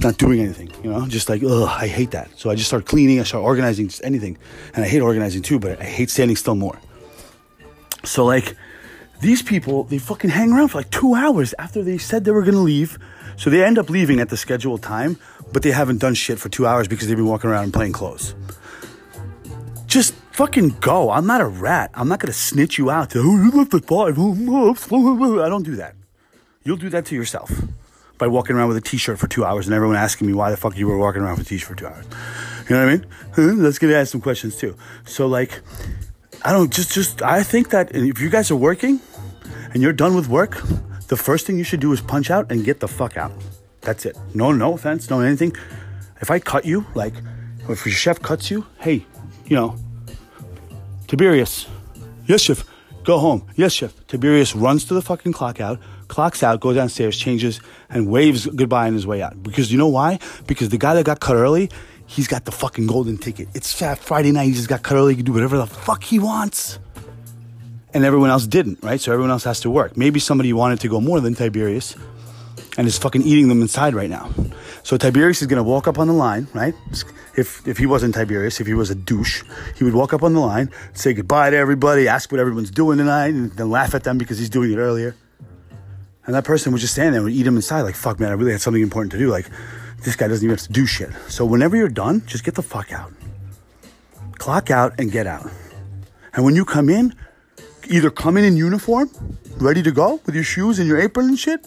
not 0.00 0.16
doing 0.16 0.40
anything. 0.40 0.72
You 0.82 0.90
know, 0.90 1.06
just 1.06 1.28
like 1.28 1.42
ugh, 1.44 1.68
I 1.68 1.88
hate 1.88 2.12
that. 2.12 2.30
So 2.38 2.48
I 2.48 2.54
just 2.54 2.68
start 2.68 2.86
cleaning. 2.86 3.20
I 3.20 3.24
start 3.24 3.44
organizing, 3.44 3.88
just 3.88 4.02
anything. 4.02 4.38
And 4.74 4.82
I 4.82 4.88
hate 4.88 5.02
organizing 5.02 5.42
too, 5.42 5.58
but 5.58 5.78
I 5.78 5.84
hate 5.84 6.08
standing 6.08 6.36
still 6.36 6.54
more. 6.54 6.80
So 8.02 8.24
like 8.24 8.56
these 9.20 9.42
people, 9.42 9.84
they 9.84 9.98
fucking 9.98 10.30
hang 10.30 10.52
around 10.52 10.68
for 10.68 10.78
like 10.78 10.90
two 10.90 11.14
hours 11.14 11.54
after 11.58 11.82
they 11.82 11.98
said 11.98 12.24
they 12.24 12.30
were 12.30 12.44
gonna 12.44 12.62
leave. 12.62 12.98
So 13.36 13.50
they 13.50 13.62
end 13.62 13.78
up 13.78 13.90
leaving 13.90 14.20
at 14.20 14.30
the 14.30 14.38
scheduled 14.38 14.82
time, 14.82 15.18
but 15.52 15.62
they 15.62 15.70
haven't 15.70 15.98
done 15.98 16.14
shit 16.14 16.38
for 16.38 16.48
two 16.48 16.66
hours 16.66 16.88
because 16.88 17.08
they've 17.08 17.16
been 17.16 17.26
walking 17.26 17.50
around 17.50 17.64
and 17.64 17.74
playing 17.74 17.92
clothes. 17.92 18.34
Just 19.86 20.14
fucking 20.32 20.76
go. 20.80 21.10
I'm 21.10 21.26
not 21.26 21.40
a 21.40 21.46
rat. 21.46 21.90
I'm 21.94 22.08
not 22.08 22.18
gonna 22.20 22.32
snitch 22.32 22.78
you 22.78 22.90
out 22.90 23.10
to, 23.10 23.20
oh, 23.20 23.36
you 23.36 23.50
left 23.50 23.74
at 23.74 23.84
five. 23.84 24.16
Oh, 24.18 25.42
I 25.42 25.48
don't 25.48 25.62
do 25.62 25.76
that. 25.76 25.94
You'll 26.64 26.76
do 26.76 26.88
that 26.90 27.06
to 27.06 27.14
yourself 27.14 27.50
by 28.18 28.26
walking 28.26 28.54
around 28.56 28.68
with 28.68 28.76
a 28.76 28.80
t-shirt 28.80 29.18
for 29.18 29.26
two 29.26 29.44
hours 29.44 29.66
and 29.66 29.74
everyone 29.74 29.96
asking 29.96 30.26
me 30.26 30.32
why 30.32 30.50
the 30.50 30.56
fuck 30.56 30.76
you 30.76 30.86
were 30.86 30.98
walking 30.98 31.22
around 31.22 31.38
with 31.38 31.46
a 31.46 31.48
t-shirt 31.48 31.68
for 31.68 31.74
two 31.74 31.86
hours. 31.86 32.06
You 32.68 32.76
know 32.76 32.86
what 32.86 32.88
I 32.88 32.96
mean? 32.96 33.06
Hmm, 33.34 33.62
let's 33.62 33.78
get 33.78 33.88
to 33.88 33.96
ask 33.96 34.12
some 34.12 34.20
questions 34.20 34.56
too. 34.56 34.76
So 35.04 35.26
like, 35.26 35.60
I 36.44 36.52
don't 36.52 36.72
just 36.72 36.92
just 36.92 37.22
I 37.22 37.42
think 37.42 37.70
that 37.70 37.94
if 37.94 38.20
you 38.20 38.30
guys 38.30 38.50
are 38.50 38.56
working 38.56 39.00
and 39.72 39.82
you're 39.82 39.92
done 39.92 40.14
with 40.14 40.28
work, 40.28 40.62
the 41.08 41.16
first 41.16 41.46
thing 41.46 41.58
you 41.58 41.64
should 41.64 41.80
do 41.80 41.92
is 41.92 42.00
punch 42.00 42.30
out 42.30 42.50
and 42.50 42.64
get 42.64 42.80
the 42.80 42.88
fuck 42.88 43.16
out. 43.16 43.32
That's 43.80 44.06
it. 44.06 44.16
No, 44.34 44.52
no 44.52 44.74
offense, 44.74 45.10
no 45.10 45.20
anything. 45.20 45.56
If 46.20 46.30
I 46.30 46.38
cut 46.38 46.64
you, 46.64 46.86
like 46.94 47.14
if 47.68 47.84
your 47.84 47.94
chef 47.94 48.22
cuts 48.22 48.50
you, 48.50 48.66
hey, 48.78 49.04
you 49.46 49.56
know, 49.56 49.76
Tiberius. 51.12 51.66
Yes, 52.24 52.40
chef. 52.40 52.64
Go 53.04 53.18
home. 53.18 53.46
Yes, 53.54 53.74
chef. 53.74 53.94
Tiberius 54.06 54.56
runs 54.56 54.86
to 54.86 54.94
the 54.94 55.02
fucking 55.02 55.34
clock 55.34 55.60
out, 55.60 55.78
clocks 56.08 56.42
out, 56.42 56.58
goes 56.60 56.76
downstairs, 56.76 57.18
changes, 57.18 57.60
and 57.90 58.08
waves 58.08 58.46
goodbye 58.46 58.86
on 58.86 58.94
his 58.94 59.06
way 59.06 59.20
out. 59.20 59.42
Because 59.42 59.70
you 59.70 59.76
know 59.76 59.88
why? 59.88 60.20
Because 60.46 60.70
the 60.70 60.78
guy 60.78 60.94
that 60.94 61.04
got 61.04 61.20
cut 61.20 61.36
early, 61.36 61.68
he's 62.06 62.26
got 62.26 62.46
the 62.46 62.50
fucking 62.50 62.86
golden 62.86 63.18
ticket. 63.18 63.48
It's 63.52 63.74
Friday 63.74 64.32
night. 64.32 64.46
He 64.46 64.52
just 64.52 64.70
got 64.70 64.82
cut 64.82 64.94
early. 64.96 65.12
He 65.12 65.16
can 65.16 65.26
do 65.26 65.34
whatever 65.34 65.58
the 65.58 65.66
fuck 65.66 66.02
he 66.02 66.18
wants. 66.18 66.78
And 67.92 68.06
everyone 68.06 68.30
else 68.30 68.46
didn't, 68.46 68.82
right? 68.82 68.98
So 68.98 69.12
everyone 69.12 69.32
else 69.32 69.44
has 69.44 69.60
to 69.60 69.70
work. 69.70 69.98
Maybe 69.98 70.18
somebody 70.18 70.54
wanted 70.54 70.80
to 70.80 70.88
go 70.88 70.98
more 70.98 71.20
than 71.20 71.34
Tiberius 71.34 71.94
and 72.78 72.86
is 72.86 72.96
fucking 72.96 73.20
eating 73.20 73.48
them 73.48 73.60
inside 73.60 73.94
right 73.94 74.08
now. 74.08 74.30
So 74.82 74.96
Tiberius 74.96 75.40
is 75.42 75.46
gonna 75.46 75.62
walk 75.62 75.86
up 75.86 75.98
on 75.98 76.08
the 76.08 76.12
line, 76.12 76.48
right? 76.54 76.74
If 77.36 77.66
if 77.66 77.78
he 77.78 77.86
wasn't 77.86 78.14
Tiberius, 78.14 78.60
if 78.60 78.66
he 78.66 78.74
was 78.74 78.90
a 78.90 78.94
douche, 78.94 79.42
he 79.76 79.84
would 79.84 79.94
walk 79.94 80.12
up 80.12 80.22
on 80.22 80.34
the 80.34 80.40
line, 80.40 80.70
say 80.92 81.14
goodbye 81.14 81.50
to 81.50 81.56
everybody, 81.56 82.08
ask 82.08 82.30
what 82.30 82.40
everyone's 82.40 82.70
doing 82.70 82.98
tonight, 82.98 83.28
and 83.28 83.52
then 83.52 83.70
laugh 83.70 83.94
at 83.94 84.04
them 84.04 84.18
because 84.18 84.38
he's 84.38 84.50
doing 84.50 84.72
it 84.72 84.76
earlier. 84.76 85.14
And 86.26 86.34
that 86.34 86.44
person 86.44 86.72
would 86.72 86.80
just 86.80 86.92
stand 86.92 87.14
there 87.14 87.20
and 87.20 87.24
would 87.24 87.34
eat 87.34 87.46
him 87.46 87.56
inside, 87.56 87.82
like, 87.82 87.96
fuck 87.96 88.20
man, 88.20 88.30
I 88.30 88.34
really 88.34 88.52
had 88.52 88.60
something 88.60 88.82
important 88.82 89.12
to 89.12 89.18
do. 89.18 89.28
Like, 89.28 89.50
this 90.04 90.14
guy 90.14 90.28
doesn't 90.28 90.44
even 90.44 90.56
have 90.56 90.66
to 90.66 90.72
do 90.72 90.86
shit. 90.86 91.10
So 91.28 91.44
whenever 91.44 91.76
you're 91.76 91.88
done, 91.88 92.22
just 92.26 92.44
get 92.44 92.54
the 92.54 92.62
fuck 92.62 92.92
out. 92.92 93.12
Clock 94.38 94.70
out 94.70 94.98
and 94.98 95.10
get 95.10 95.26
out. 95.26 95.50
And 96.34 96.44
when 96.44 96.54
you 96.54 96.64
come 96.64 96.88
in, 96.88 97.14
either 97.88 98.10
come 98.10 98.36
in 98.36 98.44
in 98.44 98.56
uniform, 98.56 99.10
ready 99.56 99.82
to 99.82 99.90
go 99.90 100.20
with 100.24 100.34
your 100.34 100.44
shoes 100.44 100.78
and 100.78 100.86
your 100.88 101.00
apron 101.00 101.26
and 101.28 101.38
shit, 101.38 101.66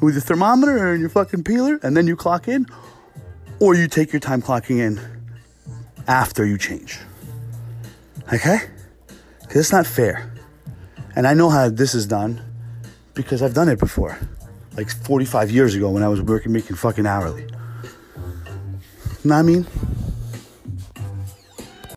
with 0.00 0.14
your 0.14 0.22
thermometer 0.22 0.92
and 0.92 1.00
your 1.00 1.10
fucking 1.10 1.44
peeler, 1.44 1.78
and 1.82 1.96
then 1.96 2.06
you 2.06 2.16
clock 2.16 2.48
in, 2.48 2.66
or 3.60 3.74
you 3.74 3.88
take 3.88 4.12
your 4.12 4.20
time 4.20 4.42
clocking 4.42 4.78
in 4.78 5.00
after 6.06 6.44
you 6.44 6.58
change. 6.58 6.98
Okay? 8.32 8.58
Because 9.40 9.56
it's 9.56 9.72
not 9.72 9.86
fair. 9.86 10.32
And 11.16 11.26
I 11.26 11.34
know 11.34 11.50
how 11.50 11.68
this 11.68 11.94
is 11.94 12.06
done 12.06 12.40
because 13.14 13.42
I've 13.42 13.54
done 13.54 13.68
it 13.68 13.78
before. 13.78 14.18
Like 14.76 14.90
45 14.90 15.50
years 15.50 15.74
ago 15.74 15.90
when 15.90 16.02
I 16.02 16.08
was 16.08 16.22
working 16.22 16.52
making 16.52 16.76
fucking 16.76 17.06
hourly. 17.06 17.42
You 17.42 17.48
Know 19.24 19.34
what 19.34 19.40
I 19.40 19.42
mean? 19.42 19.66